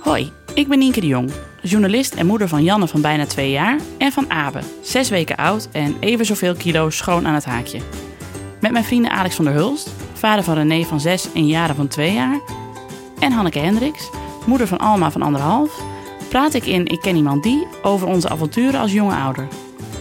Hoi, 0.00 0.32
ik 0.54 0.68
ben 0.68 0.78
Nienke 0.78 1.00
de 1.00 1.06
Jong, 1.06 1.30
journalist 1.62 2.14
en 2.14 2.26
moeder 2.26 2.48
van 2.48 2.62
Janne 2.62 2.88
van 2.88 3.00
bijna 3.00 3.26
twee 3.26 3.50
jaar 3.50 3.78
en 3.98 4.12
van 4.12 4.30
Abe, 4.30 4.60
zes 4.82 5.08
weken 5.08 5.36
oud 5.36 5.68
en 5.72 5.96
even 6.00 6.26
zoveel 6.26 6.54
kilo 6.54 6.90
schoon 6.90 7.26
aan 7.26 7.34
het 7.34 7.44
haakje. 7.44 7.80
Met 8.60 8.72
mijn 8.72 8.84
vrienden 8.84 9.10
Alex 9.10 9.34
van 9.34 9.44
der 9.44 9.54
Hulst, 9.54 9.90
vader 10.16 10.44
van 10.44 10.54
René 10.54 10.84
van 10.84 11.00
6 11.00 11.32
en 11.32 11.46
Jaren 11.46 11.76
van 11.76 11.88
2 11.88 12.12
jaar. 12.12 12.40
En 13.18 13.32
Hanneke 13.32 13.58
Hendricks, 13.58 14.10
moeder 14.46 14.66
van 14.66 14.78
Alma 14.78 15.10
van 15.10 15.22
anderhalf, 15.22 15.82
praat 16.28 16.54
ik 16.54 16.66
in 16.66 16.86
Ik 16.86 17.00
ken 17.00 17.16
iemand 17.16 17.42
die 17.42 17.66
over 17.82 18.06
onze 18.06 18.28
avonturen 18.28 18.80
als 18.80 18.92
jonge 18.92 19.14
ouder. 19.14 19.48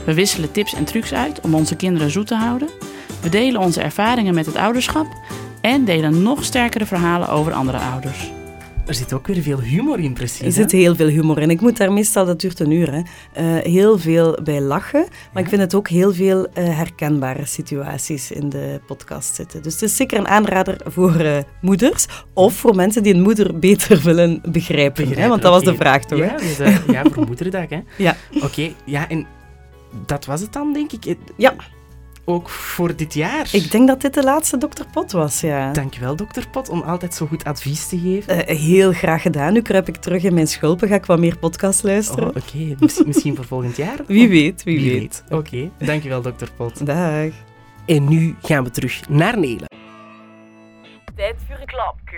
We 0.05 0.13
wisselen 0.13 0.51
tips 0.51 0.73
en 0.73 0.85
trucs 0.85 1.13
uit 1.13 1.41
om 1.41 1.55
onze 1.55 1.75
kinderen 1.75 2.11
zoet 2.11 2.27
te 2.27 2.35
houden. 2.35 2.69
We 3.21 3.29
delen 3.29 3.61
onze 3.61 3.81
ervaringen 3.81 4.33
met 4.33 4.45
het 4.45 4.55
ouderschap 4.55 5.07
en 5.61 5.85
delen 5.85 6.23
nog 6.23 6.43
sterkere 6.43 6.85
verhalen 6.85 7.29
over 7.29 7.53
andere 7.53 7.77
ouders. 7.77 8.31
Er 8.85 8.93
zit 8.93 9.13
ook 9.13 9.27
weer 9.27 9.41
veel 9.41 9.59
humor 9.59 9.99
in, 9.99 10.13
precies. 10.13 10.41
Er 10.41 10.51
zit 10.51 10.71
heel 10.71 10.95
veel 10.95 11.07
humor 11.07 11.39
in. 11.39 11.49
Ik 11.49 11.61
moet 11.61 11.77
daar 11.77 11.93
meestal, 11.93 12.25
dat 12.25 12.39
duurt 12.39 12.59
een 12.59 12.71
uur, 12.71 12.91
hè, 12.91 12.97
uh, 12.97 13.63
heel 13.63 13.97
veel 13.97 14.39
bij 14.43 14.61
lachen. 14.61 14.99
Maar 14.99 15.29
ja. 15.33 15.39
ik 15.39 15.47
vind 15.47 15.61
het 15.61 15.75
ook 15.75 15.87
heel 15.87 16.13
veel 16.13 16.39
uh, 16.39 16.77
herkenbare 16.77 17.45
situaties 17.45 18.31
in 18.31 18.49
de 18.49 18.81
podcast 18.85 19.35
zitten. 19.35 19.63
Dus 19.63 19.73
het 19.73 19.81
is 19.81 19.95
zeker 19.95 20.17
een 20.17 20.27
aanrader 20.27 20.77
voor 20.85 21.21
uh, 21.21 21.37
moeders 21.61 22.05
of 22.33 22.53
voor 22.53 22.75
mensen 22.75 23.03
die 23.03 23.13
een 23.13 23.21
moeder 23.21 23.59
beter 23.59 24.01
willen 24.01 24.41
begrijpen. 24.51 25.07
hè, 25.07 25.27
want 25.27 25.41
dat 25.41 25.51
was 25.51 25.63
de 25.63 25.75
vraag 25.75 26.05
toch? 26.05 26.19
Ja, 26.19 26.37
dus, 26.37 26.57
ja 26.87 27.03
voor 27.11 27.25
moederdag. 27.25 27.69
Hè? 27.69 27.79
ja. 28.03 28.15
Oké, 28.35 28.45
okay, 28.45 28.75
ja, 28.85 29.09
en 29.09 29.27
dat 30.05 30.25
was 30.25 30.41
het 30.41 30.53
dan, 30.53 30.73
denk 30.73 30.91
ik. 30.91 31.15
Ja. 31.37 31.55
Ook 32.27 32.49
voor 32.49 32.95
dit 32.95 33.13
jaar. 33.13 33.49
Ik 33.51 33.71
denk 33.71 33.87
dat 33.87 34.01
dit 34.01 34.13
de 34.13 34.23
laatste 34.23 34.57
Dr. 34.57 34.83
Pot 34.91 35.11
was, 35.11 35.41
ja. 35.41 35.71
Dankjewel, 35.71 36.15
Dr. 36.15 36.47
Pot, 36.51 36.69
om 36.69 36.81
altijd 36.81 37.13
zo 37.13 37.25
goed 37.25 37.43
advies 37.43 37.87
te 37.87 37.99
geven. 37.99 38.37
Uh, 38.37 38.57
heel 38.57 38.91
graag 38.91 39.21
gedaan. 39.21 39.53
Nu 39.53 39.61
kruip 39.61 39.87
ik 39.87 39.95
terug 39.95 40.23
in 40.23 40.33
mijn 40.33 40.47
schulpen. 40.47 40.87
Ga 40.87 40.95
ik 40.95 41.05
wat 41.05 41.19
meer 41.19 41.37
podcast 41.37 41.83
luisteren. 41.83 42.23
Oh, 42.23 42.35
Oké, 42.35 42.39
okay. 42.47 42.75
misschien, 42.79 43.07
misschien 43.11 43.35
voor 43.35 43.45
volgend 43.45 43.77
jaar? 43.77 43.97
Wie 44.07 44.29
weet, 44.29 44.63
wie, 44.63 44.79
wie 44.79 44.91
weet. 44.91 44.99
weet. 44.99 45.23
Oké, 45.25 45.35
okay. 45.35 45.87
dankjewel, 45.87 46.21
Dr. 46.21 46.47
Pot. 46.55 46.85
Dag. 46.85 47.31
En 47.85 48.07
nu 48.07 48.35
gaan 48.41 48.63
we 48.63 48.69
terug 48.69 49.09
naar 49.09 49.39
Nele. 49.39 49.65
Tijd 51.15 51.35
voor 51.47 51.57
een 51.59 51.65
klapje. 51.65 52.15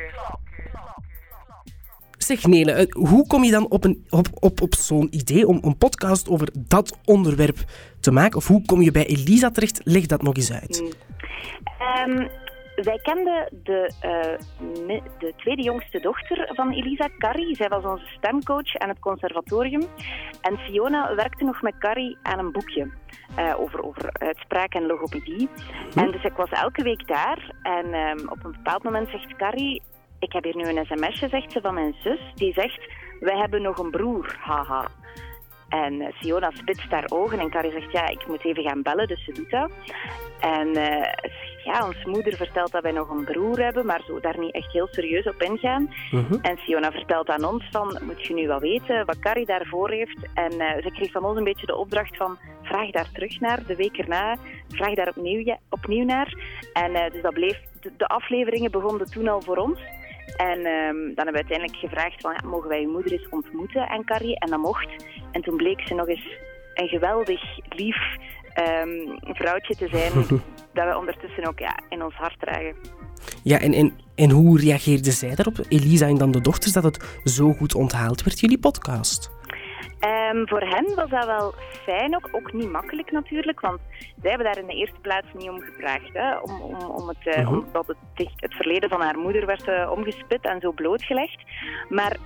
Zeg 2.18 2.46
Nele, 2.46 2.88
hoe 2.92 3.28
kom 3.28 3.44
je 3.44 3.52
dan 3.52 3.70
op, 3.70 3.84
een, 3.84 4.06
op, 4.10 4.28
op, 4.34 4.62
op 4.62 4.76
zo'n 4.76 5.08
idee 5.12 5.48
om 5.48 5.60
een 5.62 5.78
podcast 5.78 6.30
over 6.30 6.50
dat 6.58 6.98
onderwerp 7.06 7.58
te 8.08 8.14
maken? 8.14 8.38
Of 8.38 8.48
hoe 8.48 8.66
kom 8.66 8.82
je 8.82 8.92
bij 8.92 9.06
Elisa 9.06 9.50
terecht? 9.50 9.82
Leg 9.84 10.06
dat 10.06 10.22
nog 10.22 10.36
eens 10.36 10.52
uit. 10.52 10.76
Um, 12.08 12.28
wij 12.76 13.00
kenden 13.02 13.50
de, 13.64 13.92
uh, 14.06 15.00
de 15.20 15.34
tweede 15.38 15.62
jongste 15.62 16.00
dochter 16.00 16.52
van 16.54 16.72
Elisa, 16.72 17.10
Carrie. 17.18 17.56
Zij 17.56 17.70
was 17.70 17.84
onze 17.84 18.08
stemcoach 18.18 18.76
aan 18.76 18.90
het 18.90 19.00
conservatorium. 19.00 19.84
En 20.42 20.58
Fiona 20.58 21.16
werkte 21.16 21.44
nog 21.44 21.62
met 21.62 21.78
Carrie 21.80 22.18
aan 22.24 22.40
een 22.40 22.52
boekje. 22.52 22.92
Uh, 23.40 23.60
over, 23.60 23.84
over 23.84 24.10
uitspraak 24.12 24.74
en 24.74 24.86
logopedie. 24.86 25.50
Hm. 25.94 26.00
En 26.00 26.12
dus 26.12 26.24
ik 26.24 26.36
was 26.36 26.50
elke 26.50 26.84
week 26.84 27.08
daar. 27.08 27.56
En 27.62 27.86
um, 27.94 28.30
op 28.30 28.44
een 28.44 28.52
bepaald 28.52 28.84
moment 28.84 29.10
zegt 29.10 29.36
Carrie... 29.36 29.82
Ik 30.20 30.34
heb 30.34 30.44
hier 30.44 30.56
nu 30.56 30.64
een 30.64 30.86
sms'je, 30.86 31.28
zegt 31.30 31.52
ze, 31.52 31.62
van 31.62 31.74
mijn 31.74 31.96
zus. 32.04 32.20
Die 32.36 32.54
zegt, 32.54 32.82
wij 33.20 33.38
hebben 33.38 33.62
nog 33.62 33.78
een 33.78 33.92
broer, 33.92 34.36
haha. 34.40 34.88
En 35.70 35.94
uh, 35.94 36.08
Siona 36.20 36.52
spitst 36.54 36.92
haar 36.92 37.06
ogen 37.08 37.40
en 37.40 37.50
Carrie 37.50 37.72
zegt, 37.72 37.92
ja, 37.92 38.08
ik 38.08 38.28
moet 38.28 38.46
even 38.46 38.64
gaan 38.64 38.82
bellen, 38.82 39.08
dus 39.08 39.24
ze 39.24 39.32
doet 39.32 39.50
dat. 39.50 39.72
En 40.40 40.68
uh, 40.68 41.14
ja, 41.64 41.86
onze 41.86 42.10
moeder 42.10 42.36
vertelt 42.36 42.72
dat 42.72 42.84
wij 42.84 42.92
nog 42.92 43.10
een 43.10 43.24
broer 43.24 43.60
hebben, 43.60 43.86
maar 43.86 44.02
zo 44.08 44.20
daar 44.20 44.40
niet 44.40 44.54
echt 44.54 44.72
heel 44.72 44.88
serieus 44.92 45.28
op 45.28 45.42
ingaan. 45.42 45.94
Mhm. 46.12 46.34
En 46.42 46.58
Siona 46.58 46.92
vertelt 46.92 47.30
aan 47.30 47.44
ons 47.44 47.64
van, 47.72 48.00
moet 48.02 48.26
je 48.26 48.34
nu 48.34 48.48
wel 48.48 48.60
weten 48.60 49.06
wat 49.06 49.20
Carrie 49.20 49.46
daarvoor 49.46 49.90
heeft. 49.90 50.28
En 50.34 50.54
uh, 50.54 50.72
ze 50.84 50.92
kreeg 50.94 51.12
van 51.12 51.26
ons 51.26 51.38
een 51.38 51.44
beetje 51.44 51.66
de 51.66 51.76
opdracht 51.76 52.18
van, 52.18 52.38
vraag 52.62 52.92
daar 52.92 53.12
terug 53.14 53.40
naar, 53.40 53.66
de 53.66 53.76
week 53.76 53.98
erna, 53.98 54.38
vraag 54.68 54.94
daar 54.94 55.14
opnieuw, 55.16 55.46
ja, 55.46 55.58
opnieuw 55.70 56.06
naar. 56.06 56.34
En 56.74 57.12
dus 57.12 57.22
dat 57.22 57.34
bleef, 57.34 57.60
de, 57.82 57.92
de, 57.98 58.08
afleveringen 58.08 58.72
begonnen 58.72 59.12
toen 59.12 59.28
al 59.28 59.42
voor 59.42 59.58
ons. 59.58 59.80
En 60.36 60.58
um, 60.58 61.16
dan 61.16 61.26
hebben 61.26 61.34
we 61.34 61.48
uiteindelijk 61.48 61.78
gevraagd 61.78 62.22
van, 62.22 62.32
ja, 62.32 62.50
mogen 62.50 62.70
wij 62.70 62.82
je 62.82 62.88
moeder 62.88 63.12
eens 63.12 63.30
ontmoeten 63.30 63.88
en 63.88 64.06
Carrie? 64.06 64.40
En 64.40 64.50
dat 64.50 64.60
mocht. 64.60 65.06
En 65.32 65.42
toen 65.42 65.58
bleek 65.58 65.82
ze 65.88 65.94
nog 65.94 66.08
eens 66.08 66.28
een 66.74 66.88
geweldig 66.88 67.42
lief 67.70 67.98
um, 68.84 69.20
vrouwtje 69.22 69.76
te 69.76 69.88
zijn, 69.88 70.12
dat 70.74 70.88
we 70.88 70.98
ondertussen 70.98 71.48
ook 71.48 71.60
ja, 71.60 71.80
in 71.90 72.04
ons 72.04 72.14
hart 72.14 72.40
dragen. 72.40 72.76
Ja, 73.44 73.60
en, 73.60 73.74
en, 73.74 73.94
en 74.16 74.30
hoe 74.30 74.60
reageerde 74.60 75.12
zij 75.12 75.36
daarop, 75.36 75.66
Elisa 75.70 76.08
en 76.08 76.18
dan 76.18 76.32
de 76.32 76.42
dochters, 76.42 76.74
dat 76.74 76.84
het 76.84 77.20
zo 77.24 77.54
goed 77.54 77.76
onthaald 77.76 78.24
werd, 78.24 78.40
jullie 78.40 78.60
podcast? 78.60 79.37
Um, 80.32 80.48
voor 80.48 80.62
hen 80.62 80.96
was 80.96 81.10
dat 81.10 81.26
wel 81.26 81.54
fijn, 81.84 82.16
ook, 82.16 82.30
ook 82.32 82.54
niet 82.54 82.72
makkelijk 82.72 83.12
natuurlijk, 83.12 83.60
want 83.60 83.80
zij 84.22 84.30
hebben 84.30 84.48
daar 84.48 84.58
in 84.64 84.68
de 84.68 84.76
eerste 84.76 85.00
plaats 85.02 85.28
niet 85.34 85.50
om 85.50 85.60
gevraagd. 85.60 86.10
Hè, 86.14 86.38
om, 86.38 86.62
om, 86.62 86.76
om 86.76 87.08
het, 87.08 87.26
uh, 87.26 87.48
Mhm. 87.48 87.58
Omdat 87.58 87.88
het, 87.88 88.30
het 88.36 88.54
verleden 88.54 88.90
van 88.90 89.02
haar 89.02 89.18
moeder 89.18 89.46
werd 89.46 89.68
uh, 89.68 89.92
omgespit 89.92 90.42
en 90.42 90.60
zo 90.60 90.72
blootgelegd. 90.72 91.44
Maar 91.90 92.18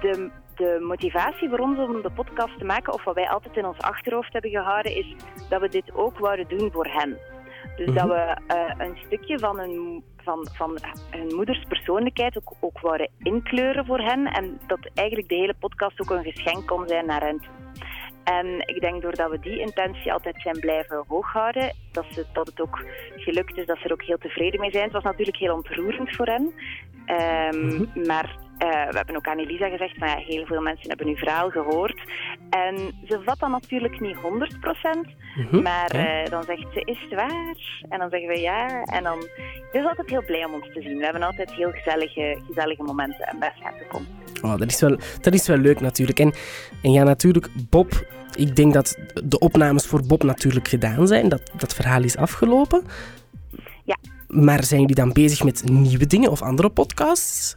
de, 0.00 0.30
de 0.56 0.78
motivatie 0.80 1.48
voor 1.48 1.58
ons 1.58 1.78
om 1.78 2.02
de 2.02 2.10
podcast 2.10 2.58
te 2.58 2.64
maken, 2.64 2.92
of 2.92 3.04
wat 3.04 3.14
wij 3.14 3.28
altijd 3.28 3.56
in 3.56 3.66
ons 3.66 3.78
achterhoofd 3.78 4.32
hebben 4.32 4.50
gehouden, 4.50 4.96
is 4.96 5.14
dat 5.48 5.60
we 5.60 5.68
dit 5.68 5.94
ook 5.94 6.18
wouden 6.18 6.48
doen 6.48 6.70
voor 6.72 6.86
hen. 6.86 7.18
Dus 7.80 7.88
Mhm. 7.88 7.98
dat 7.98 8.08
we 8.08 8.54
uh, 8.54 8.86
een 8.86 8.96
stukje 9.06 9.38
van 9.38 9.58
hun, 9.58 10.04
van, 10.16 10.48
van 10.52 10.78
hun 11.10 11.34
moeders 11.34 11.64
persoonlijkheid 11.68 12.36
ook, 12.36 12.52
ook 12.60 12.80
wouden 12.80 13.10
inkleuren 13.18 13.86
voor 13.86 13.98
hen. 13.98 14.26
En 14.26 14.60
dat 14.66 14.90
eigenlijk 14.94 15.28
de 15.28 15.34
hele 15.34 15.54
podcast 15.58 16.00
ook 16.00 16.10
een 16.10 16.32
geschenk 16.32 16.66
kon 16.66 16.88
zijn 16.88 17.06
naar 17.06 17.20
hen. 17.20 17.42
En 18.24 18.46
ik 18.66 18.80
denk 18.80 19.02
doordat 19.02 19.30
we 19.30 19.38
die 19.38 19.60
intentie 19.60 20.12
altijd 20.12 20.42
zijn 20.42 20.60
blijven 20.60 21.04
hooghouden, 21.06 21.72
dat, 21.92 22.04
ze, 22.12 22.26
dat 22.32 22.46
het 22.46 22.60
ook 22.60 22.84
gelukt 23.16 23.56
is, 23.56 23.66
dat 23.66 23.78
ze 23.78 23.84
er 23.84 23.92
ook 23.92 24.02
heel 24.02 24.18
tevreden 24.18 24.60
mee 24.60 24.70
zijn. 24.70 24.84
Het 24.84 24.92
was 24.92 25.02
natuurlijk 25.02 25.36
heel 25.36 25.54
ontroerend 25.54 26.16
voor 26.16 26.26
hen. 26.26 26.52
Um, 27.52 27.60
mm-hmm. 27.60 28.06
Maar 28.06 28.36
uh, 28.62 28.68
we 28.68 28.96
hebben 28.96 29.16
ook 29.16 29.26
aan 29.26 29.38
Elisa 29.38 29.68
gezegd 29.68 29.98
van 29.98 30.08
ja, 30.08 30.16
heel 30.16 30.46
veel 30.46 30.60
mensen 30.60 30.88
hebben 30.88 31.06
uw 31.06 31.16
verhaal 31.16 31.50
gehoord. 31.50 32.00
En 32.50 32.76
ze 33.08 33.20
vat 33.24 33.38
dat 33.38 33.50
natuurlijk 33.50 34.00
niet 34.00 34.16
100%, 34.16 34.20
mm-hmm. 34.20 35.62
maar 35.62 35.94
uh, 35.94 36.30
dan 36.30 36.42
zegt 36.42 36.66
ze, 36.72 36.80
is 36.84 37.00
het 37.00 37.14
waar? 37.14 37.56
En 37.88 37.98
dan 37.98 38.10
zeggen 38.10 38.28
we 38.28 38.40
ja. 38.40 38.82
En 38.84 39.02
dan 39.02 39.18
het 39.18 39.80
is 39.80 39.84
altijd 39.84 40.10
heel 40.10 40.24
blij 40.24 40.44
om 40.44 40.54
ons 40.54 40.66
te 40.72 40.82
zien. 40.82 40.96
We 40.96 41.04
hebben 41.04 41.22
altijd 41.22 41.52
heel 41.52 41.70
gezellige, 41.70 42.42
gezellige 42.46 42.82
momenten 42.82 43.26
en 43.26 43.38
best 43.38 43.56
gaat 43.62 43.86
komen. 43.88 44.08
Oh, 44.42 44.58
dat, 44.58 44.70
is 44.70 44.80
wel, 44.80 44.96
dat 45.20 45.34
is 45.34 45.46
wel 45.46 45.56
leuk 45.56 45.80
natuurlijk. 45.80 46.18
En, 46.18 46.32
en 46.82 46.92
ja, 46.92 47.02
natuurlijk, 47.02 47.48
Bob, 47.70 48.06
ik 48.34 48.56
denk 48.56 48.72
dat 48.72 48.98
de 49.24 49.38
opnames 49.38 49.86
voor 49.86 50.06
Bob 50.06 50.22
natuurlijk 50.22 50.68
gedaan 50.68 51.06
zijn. 51.06 51.28
Dat, 51.28 51.50
dat 51.56 51.74
verhaal 51.74 52.02
is 52.02 52.16
afgelopen. 52.16 52.82
Ja. 53.84 53.96
Maar 54.28 54.64
zijn 54.64 54.80
jullie 54.80 54.96
dan 54.96 55.12
bezig 55.12 55.44
met 55.44 55.68
nieuwe 55.70 56.06
dingen 56.06 56.30
of 56.30 56.42
andere 56.42 56.70
podcasts? 56.70 57.56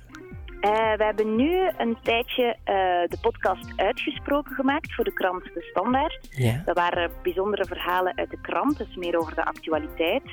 Uh, 0.66 0.70
we 0.72 1.04
hebben 1.04 1.36
nu 1.36 1.70
een 1.78 1.98
tijdje 2.02 2.44
uh, 2.44 2.76
de 3.10 3.18
podcast 3.22 3.74
Uitgesproken 3.76 4.56
gemaakt 4.56 4.94
voor 4.94 5.04
de 5.04 5.14
krant 5.14 5.44
De 5.44 5.62
Standaard. 5.62 6.28
Ja. 6.30 6.62
Dat 6.66 6.76
waren 6.76 7.12
bijzondere 7.24 7.66
verhalen 7.66 8.18
uit 8.18 8.30
de 8.30 8.42
krant, 8.42 8.78
dus 8.78 8.96
meer 8.96 9.20
over 9.20 9.36
de 9.36 9.46
actualiteit. 9.46 10.24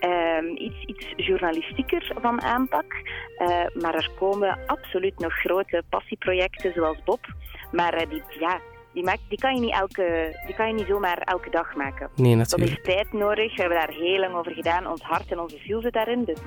Um, 0.00 0.56
iets, 0.56 0.84
iets 0.84 1.06
journalistieker 1.16 2.12
van 2.20 2.42
aanpak. 2.42 2.92
Uh, 3.38 3.48
maar 3.82 3.94
er 3.94 4.10
komen 4.18 4.58
absoluut 4.66 5.18
nog 5.18 5.32
grote 5.32 5.82
passieprojecten 5.88 6.72
zoals 6.72 7.02
Bob. 7.04 7.26
Maar 7.72 8.08
die, 8.08 8.22
ja, 8.38 8.60
die, 8.92 9.04
maakt, 9.04 9.20
die, 9.28 9.38
kan 9.38 9.54
je 9.54 9.60
niet 9.60 9.74
elke, 9.74 10.36
die 10.46 10.54
kan 10.54 10.68
je 10.68 10.74
niet 10.74 10.86
zomaar 10.86 11.18
elke 11.18 11.50
dag 11.50 11.74
maken. 11.74 12.10
Nee, 12.14 12.34
natuurlijk. 12.34 12.70
Dat 12.70 12.78
is 12.78 12.94
tijd 12.94 13.12
nodig. 13.12 13.56
We 13.56 13.60
hebben 13.60 13.78
daar 13.78 13.96
heel 13.96 14.18
lang 14.18 14.34
over 14.34 14.52
gedaan. 14.52 14.86
Ons 14.86 15.02
hart 15.02 15.30
en 15.30 15.40
onze 15.40 15.58
ziel 15.64 15.80
zit 15.80 15.92
daarin. 15.92 16.24
Dus 16.24 16.38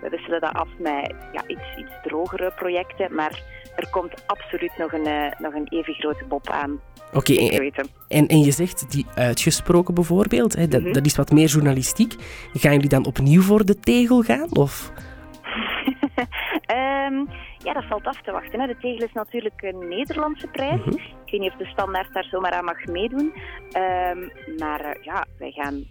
we 0.00 0.08
wisselen 0.08 0.40
dat 0.40 0.52
af 0.52 0.68
met 0.78 1.14
ja, 1.32 1.42
iets, 1.46 1.76
iets 1.76 1.92
drogere 2.02 2.52
projecten. 2.56 3.14
Maar 3.14 3.42
er 3.76 3.88
komt 3.90 4.26
absoluut 4.26 4.72
nog 4.78 4.92
een, 4.92 5.06
uh, 5.06 5.30
nog 5.38 5.54
een 5.54 5.66
even 5.68 5.94
grote 5.94 6.24
Bob 6.24 6.48
aan. 6.48 6.80
Oké, 7.12 7.32
okay, 7.32 7.48
en, 7.48 7.88
en, 8.08 8.26
en, 8.26 8.40
je 8.40 8.50
zegt 8.50 8.90
die 8.90 9.06
uitgesproken 9.14 9.94
bijvoorbeeld, 9.94 10.56
hè, 10.56 10.68
dat, 10.68 10.78
mm-hmm. 10.78 10.94
dat 10.94 11.06
is 11.06 11.16
wat 11.16 11.30
meer 11.30 11.48
journalistiek. 11.48 12.14
Gaan 12.52 12.72
jullie 12.72 12.88
dan 12.88 13.06
opnieuw 13.06 13.42
voor 13.42 13.64
de 13.64 13.78
tegel 13.80 14.22
gaan? 14.22 14.56
Of? 14.56 14.92
um, 17.10 17.28
ja, 17.64 17.72
dat 17.72 17.84
valt 17.84 18.06
af 18.06 18.22
te 18.22 18.32
wachten. 18.32 18.60
Hè. 18.60 18.66
De 18.66 18.76
tegel 18.76 19.06
is 19.06 19.12
natuurlijk 19.12 19.62
een 19.62 19.88
Nederlandse 19.88 20.46
prijs. 20.46 20.80
Mhm. 20.80 20.96
Ik 21.24 21.30
weet 21.30 21.40
niet 21.40 21.52
of 21.52 21.58
de 21.58 21.72
standaard 21.72 22.12
daar 22.12 22.24
zomaar 22.24 22.52
aan 22.52 22.64
mag 22.64 22.84
meedoen. 22.84 23.32
Um, 23.76 24.32
maar 24.58 24.80
uh, 24.80 25.02
ja, 25.02 25.26
wij 25.38 25.50
gaan, 25.50 25.84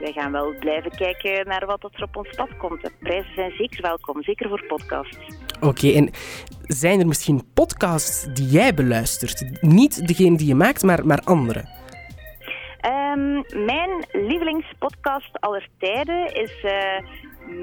wij 0.00 0.12
gaan 0.12 0.32
wel 0.32 0.54
blijven 0.58 0.90
kijken 0.90 1.46
naar 1.46 1.66
wat 1.66 1.84
er 1.84 2.02
op 2.02 2.16
ons 2.16 2.36
pad 2.36 2.56
komt. 2.56 2.82
De 2.82 2.92
prijzen 3.00 3.34
zijn 3.34 3.50
zeker 3.50 3.82
welkom, 3.82 4.22
zeker 4.22 4.48
voor 4.48 4.64
podcasts. 4.66 5.18
Oké, 5.56 5.66
okay, 5.66 5.94
en 5.94 6.10
zijn 6.62 7.00
er 7.00 7.06
misschien 7.06 7.52
podcasts 7.54 8.34
die 8.34 8.46
jij 8.46 8.74
beluistert? 8.74 9.62
Niet 9.62 10.06
degene 10.06 10.36
die 10.36 10.46
je 10.46 10.54
maakt, 10.54 10.82
maar, 10.82 11.06
maar 11.06 11.20
andere? 11.24 11.76
Um, 12.86 13.44
mijn 13.64 14.06
lievelingspodcast 14.12 15.40
aller 15.40 15.68
tijden 15.78 16.34
is 16.34 16.64
uh, 16.64 16.98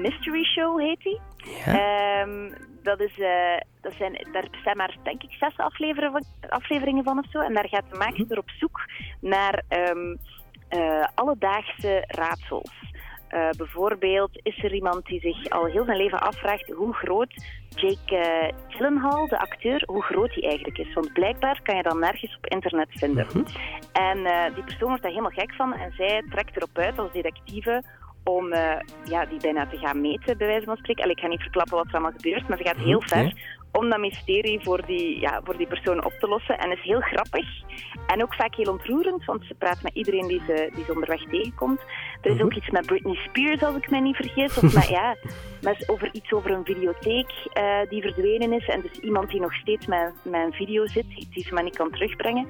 Mystery 0.02 0.44
Show, 0.44 0.80
heet 0.80 1.02
die. 1.02 1.20
Ja. 1.64 2.22
Um, 2.22 2.52
dat 2.86 3.00
is, 3.00 3.18
uh, 3.18 3.56
dat 3.80 3.92
zijn, 3.92 4.26
daar 4.32 4.48
bestaan 4.50 4.76
maar, 4.76 4.96
denk 5.02 5.22
ik, 5.22 5.36
zes 5.38 5.56
afleveringen 5.56 6.24
van, 6.40 6.50
afleveringen 6.50 7.04
van 7.04 7.18
of 7.18 7.30
zo. 7.30 7.38
En 7.40 7.54
daar 7.54 7.68
gaat 7.68 7.90
de 7.90 7.98
maakster 7.98 8.38
op 8.38 8.50
zoek 8.50 8.80
naar 9.20 9.62
um, 9.68 10.18
uh, 10.70 11.06
alledaagse 11.14 12.04
raadsels. 12.06 12.72
Uh, 13.30 13.50
bijvoorbeeld 13.56 14.30
is 14.42 14.64
er 14.64 14.74
iemand 14.74 15.06
die 15.06 15.20
zich 15.20 15.50
al 15.50 15.64
heel 15.64 15.84
zijn 15.84 15.96
leven 15.96 16.20
afvraagt 16.20 16.70
hoe 16.70 16.94
groot 16.94 17.34
Jake 17.68 18.52
Gyllenhaal, 18.68 19.26
de 19.26 19.38
acteur, 19.38 19.82
hoe 19.86 20.02
groot 20.02 20.34
hij 20.34 20.42
eigenlijk 20.42 20.78
is. 20.78 20.94
Want 20.94 21.12
blijkbaar 21.12 21.60
kan 21.62 21.76
je 21.76 21.82
dat 21.82 21.98
nergens 21.98 22.36
op 22.36 22.46
internet 22.46 22.88
vinden. 22.90 23.26
Mhm. 23.26 23.44
En 23.92 24.18
uh, 24.18 24.54
die 24.54 24.64
persoon 24.64 24.88
wordt 24.88 25.02
daar 25.02 25.10
helemaal 25.10 25.30
gek 25.30 25.54
van 25.54 25.74
en 25.74 25.92
zij 25.96 26.24
trekt 26.30 26.56
erop 26.56 26.78
uit 26.78 26.98
als 26.98 27.12
detectieve 27.12 27.82
om 28.28 28.52
uh, 28.52 28.72
ja, 29.04 29.26
die 29.26 29.40
bijna 29.40 29.66
te 29.66 29.76
gaan 29.76 30.00
meten, 30.00 30.38
bij 30.38 30.46
wijze 30.46 30.64
van 30.64 30.76
spreken. 30.76 31.02
Allee, 31.02 31.16
ik 31.16 31.22
ga 31.22 31.28
niet 31.28 31.40
verklappen 31.40 31.76
wat 31.76 31.86
er 31.86 31.92
allemaal 31.92 32.12
gebeurt, 32.16 32.48
maar 32.48 32.58
ze 32.58 32.64
gaat 32.64 32.76
heel 32.76 33.02
ver 33.02 33.32
om 33.76 33.90
dat 33.90 33.98
mysterie 33.98 34.60
voor 34.62 34.86
die, 34.86 35.20
ja, 35.20 35.40
voor 35.44 35.56
die 35.56 35.66
persoon 35.66 36.04
op 36.04 36.12
te 36.20 36.28
lossen. 36.28 36.58
En 36.58 36.72
is 36.72 36.82
heel 36.82 37.00
grappig 37.00 37.46
en 38.06 38.22
ook 38.22 38.34
vaak 38.34 38.54
heel 38.54 38.72
ontroerend, 38.72 39.24
want 39.24 39.44
ze 39.44 39.54
praat 39.54 39.82
met 39.82 39.94
iedereen 39.94 40.26
die 40.26 40.42
ze, 40.46 40.70
die 40.74 40.84
ze 40.84 40.92
onderweg 40.92 41.24
tegenkomt. 41.28 41.80
Er 42.22 42.30
is 42.30 42.42
ook 42.42 42.54
iets 42.54 42.70
met 42.70 42.86
Britney 42.86 43.14
Spears, 43.14 43.62
als 43.62 43.76
ik 43.76 43.90
mij 43.90 44.00
niet 44.00 44.16
vergis. 44.16 44.58
Of 44.58 44.74
met, 44.74 44.88
ja, 44.98 45.16
met 45.60 45.88
over 45.88 46.08
iets 46.12 46.32
over 46.32 46.50
een 46.50 46.64
videotheek 46.64 47.30
uh, 47.58 47.78
die 47.88 48.02
verdwenen 48.02 48.52
is. 48.52 48.66
En 48.68 48.80
dus 48.80 48.98
iemand 48.98 49.30
die 49.30 49.40
nog 49.40 49.54
steeds 49.54 49.86
met, 49.86 50.12
met 50.22 50.44
een 50.46 50.52
video 50.52 50.86
zit, 50.86 51.06
die 51.30 51.44
ze 51.44 51.54
maar 51.54 51.62
niet 51.62 51.76
kan 51.76 51.90
terugbrengen. 51.90 52.46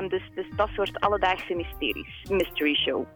Um, 0.00 0.08
dus, 0.08 0.22
dus 0.34 0.46
dat 0.56 0.68
soort 0.74 1.00
alledaagse 1.00 1.54
mysteries. 1.54 2.28
Mystery 2.30 2.74
show. 2.74 3.06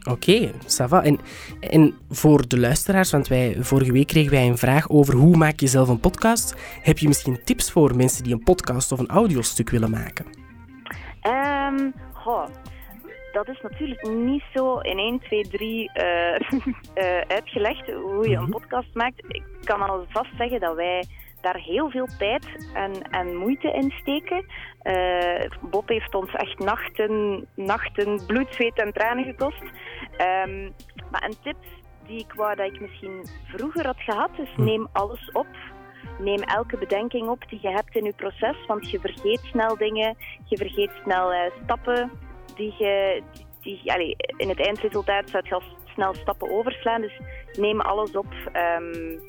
Oké, 0.00 0.10
okay, 0.10 0.52
ça 0.66 0.88
va. 0.88 1.02
En, 1.02 1.18
en 1.60 1.94
voor 2.10 2.48
de 2.48 2.58
luisteraars, 2.58 3.10
want 3.10 3.28
wij, 3.28 3.56
vorige 3.60 3.92
week 3.92 4.06
kregen 4.06 4.30
wij 4.30 4.46
een 4.46 4.58
vraag 4.58 4.90
over 4.90 5.14
hoe 5.14 5.36
maak 5.36 5.60
je 5.60 5.66
zelf 5.66 5.88
een 5.88 6.00
podcast. 6.00 6.54
Heb 6.82 6.98
je 6.98 7.08
misschien 7.08 7.44
tips 7.44 7.70
voor 7.70 7.96
mensen 7.96 8.24
die 8.24 8.32
een 8.32 8.42
podcast 8.42 8.92
of 8.92 8.98
een 8.98 9.08
audiostuk 9.08 9.70
willen 9.70 9.90
maken? 9.90 10.26
Um, 11.22 11.92
goh, 12.12 12.46
dat 13.32 13.48
is 13.48 13.60
natuurlijk 13.62 14.08
niet 14.08 14.44
zo 14.54 14.78
in 14.78 14.98
1, 14.98 15.20
2, 15.20 15.48
3 15.48 15.90
uh, 15.94 16.04
uh, 16.94 17.20
uitgelegd 17.28 17.90
hoe 17.92 18.28
je 18.28 18.36
een 18.36 18.48
podcast 18.48 18.94
maakt. 18.94 19.22
Ik 19.28 19.42
kan 19.64 19.80
alvast 19.80 20.30
zeggen 20.38 20.60
dat 20.60 20.74
wij 20.74 21.04
daar 21.46 21.62
heel 21.62 21.90
veel 21.90 22.08
tijd 22.18 22.70
en, 22.74 22.92
en 23.10 23.36
moeite 23.36 23.70
in 23.70 23.90
steken. 23.90 24.44
Uh, 24.82 25.50
Bob 25.60 25.88
heeft 25.88 26.14
ons 26.14 26.32
echt 26.32 26.58
nachten, 26.58 27.46
nachten 27.54 28.26
bloed, 28.26 28.54
zweet 28.54 28.78
en 28.78 28.92
tranen 28.92 29.24
gekost. 29.24 29.62
Um, 29.62 30.74
maar 31.10 31.24
een 31.24 31.40
tip 31.42 31.56
die 32.06 32.18
ik 32.18 32.32
wou 32.32 32.54
dat 32.54 32.72
ik 32.72 32.80
misschien 32.80 33.26
vroeger 33.44 33.86
had 33.86 34.00
gehad, 34.00 34.30
is 34.38 34.52
neem 34.56 34.88
alles 34.92 35.30
op. 35.32 35.46
Neem 36.18 36.42
elke 36.42 36.78
bedenking 36.78 37.28
op 37.28 37.48
die 37.48 37.58
je 37.62 37.70
hebt 37.70 37.94
in 37.94 38.04
je 38.04 38.12
proces, 38.12 38.66
want 38.66 38.90
je 38.90 39.00
vergeet 39.00 39.40
snel 39.42 39.76
dingen, 39.76 40.16
je 40.44 40.56
vergeet 40.56 40.90
snel 41.04 41.32
uh, 41.32 41.38
stappen 41.64 42.10
die 42.56 42.74
je... 42.78 43.22
Die, 43.60 43.92
allee, 43.92 44.16
in 44.36 44.48
het 44.48 44.66
eindresultaat 44.66 45.30
zou 45.30 45.42
je 45.46 45.54
al 45.54 45.62
snel 45.94 46.14
stappen 46.14 46.50
overslaan, 46.50 47.00
dus 47.00 47.20
neem 47.58 47.80
alles 47.80 48.10
op. 48.10 48.32
Um, 48.32 49.20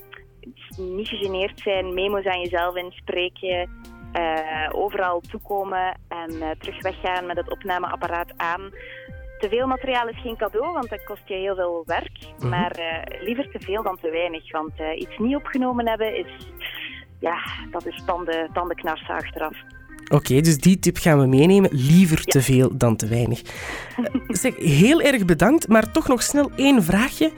niet 0.76 1.08
gegeneerd 1.08 1.60
zijn, 1.60 1.94
memo's 1.94 2.24
aan 2.24 2.40
jezelf 2.40 2.76
inspreken. 2.76 3.70
eh, 4.12 4.68
overal 4.70 5.20
toekomen 5.20 5.98
en 6.08 6.32
uh, 6.32 6.50
terug 6.58 6.82
weggaan 6.82 7.26
met 7.26 7.36
het 7.36 7.50
opnameapparaat 7.50 8.32
aan. 8.36 8.70
Te 9.38 9.48
veel 9.48 9.66
materiaal 9.66 10.08
is 10.08 10.20
geen 10.20 10.36
cadeau, 10.36 10.72
want 10.72 10.88
dat 10.88 11.04
kost 11.04 11.22
je 11.24 11.34
heel 11.34 11.54
veel 11.54 11.82
werk. 11.86 12.18
Mhm. 12.38 12.48
Maar 12.48 12.70
eh, 12.70 13.22
liever 13.22 13.50
te 13.50 13.60
veel 13.60 13.82
dan 13.82 13.98
te 14.00 14.10
weinig. 14.10 14.52
Want 14.52 14.72
iets 14.96 15.18
niet 15.18 15.36
opgenomen 15.36 15.88
hebben 15.88 16.16
is, 16.16 16.46
ja, 17.20 17.38
dat 17.70 17.86
is 17.86 18.02
tanden, 18.06 18.50
tandenknarsen 18.52 19.14
achteraf. 19.14 19.56
Oké, 20.08 20.40
dus 20.40 20.58
die 20.58 20.78
tip 20.78 20.96
gaan 20.96 21.18
we 21.18 21.26
meenemen. 21.26 21.70
Liever 21.72 22.24
te 22.24 22.42
veel 22.42 22.76
dan 22.76 22.96
te 22.96 23.08
weinig. 23.08 23.40
zeg, 24.28 24.56
heel 24.56 25.00
erg 25.00 25.24
bedankt, 25.24 25.68
maar 25.68 25.90
toch 25.90 26.08
nog 26.08 26.22
snel 26.22 26.50
één 26.56 26.82
vraagje. 26.82 27.32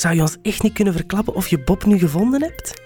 Zou 0.00 0.14
je 0.14 0.20
ons 0.20 0.36
echt 0.42 0.62
niet 0.62 0.72
kunnen 0.72 0.92
verklappen 0.92 1.34
of 1.34 1.48
je 1.48 1.58
Bob 1.58 1.84
nu 1.84 1.98
gevonden 1.98 2.42
hebt? 2.42 2.82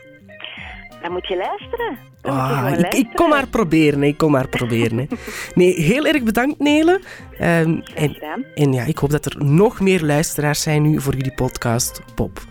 Dan 1.02 1.12
moet 1.12 1.28
je 1.28 1.36
luisteren. 1.36 1.98
Ah, 2.20 2.78
ik, 2.78 2.94
ik, 2.94 3.08
kom 3.14 3.28
maar 3.28 3.46
proberen, 3.46 4.02
ik 4.02 4.16
kom 4.16 4.30
maar 4.30 4.48
proberen. 4.48 4.98
Hè. 4.98 5.06
Nee, 5.54 5.80
heel 5.80 6.06
erg 6.06 6.22
bedankt 6.22 6.58
Nele. 6.58 7.00
Um, 7.40 7.82
en, 7.94 8.16
en 8.54 8.72
ja, 8.72 8.84
ik 8.84 8.98
hoop 8.98 9.10
dat 9.10 9.24
er 9.24 9.44
nog 9.44 9.80
meer 9.80 10.02
luisteraars 10.02 10.62
zijn 10.62 10.82
nu 10.82 11.00
voor 11.00 11.14
jullie 11.14 11.34
podcast 11.34 12.02
Bob. 12.14 12.42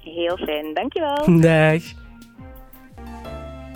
Heel 0.00 0.36
fijn, 0.36 0.74
dankjewel. 0.74 1.40
Dag. 1.40 1.82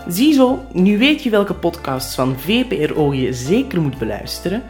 Ziezo, 0.08 0.58
nu 0.72 0.98
weet 0.98 1.22
je 1.22 1.30
welke 1.30 1.54
podcasts 1.54 2.14
van 2.14 2.38
VPRO 2.38 3.12
je 3.12 3.32
zeker 3.32 3.80
moet 3.80 3.98
beluisteren. 3.98 4.62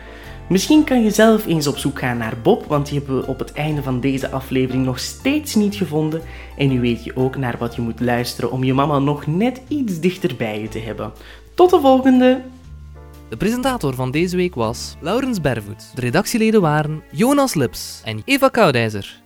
Misschien 0.51 0.85
kan 0.85 1.03
je 1.03 1.11
zelf 1.11 1.47
eens 1.47 1.67
op 1.67 1.79
zoek 1.79 1.99
gaan 1.99 2.17
naar 2.17 2.37
Bob, 2.43 2.67
want 2.67 2.89
die 2.89 2.99
hebben 2.99 3.21
we 3.21 3.27
op 3.27 3.39
het 3.39 3.53
einde 3.53 3.83
van 3.83 4.01
deze 4.01 4.31
aflevering 4.31 4.85
nog 4.85 4.99
steeds 4.99 5.55
niet 5.55 5.75
gevonden. 5.75 6.23
En 6.57 6.69
nu 6.69 6.81
weet 6.81 7.05
je 7.05 7.17
ook 7.17 7.37
naar 7.37 7.57
wat 7.59 7.75
je 7.75 7.83
moet 7.83 8.01
luisteren 8.01 8.51
om 8.51 8.65
je 8.65 8.75
mama 8.75 8.99
nog 8.99 9.27
net 9.27 9.61
iets 9.69 10.01
dichter 10.01 10.37
bij 10.37 10.61
je 10.61 10.69
te 10.69 10.79
hebben. 10.79 11.13
Tot 11.55 11.71
de 11.71 11.81
volgende! 11.81 12.43
De 13.29 13.37
presentator 13.37 13.95
van 13.95 14.11
deze 14.11 14.37
week 14.37 14.55
was 14.55 14.97
Laurens 15.01 15.41
Bervoet. 15.41 15.91
De 15.95 16.01
redactieleden 16.01 16.61
waren 16.61 17.03
Jonas 17.11 17.55
Lips 17.55 18.01
en 18.05 18.23
Eva 18.25 18.49
Koudijzer. 18.49 19.23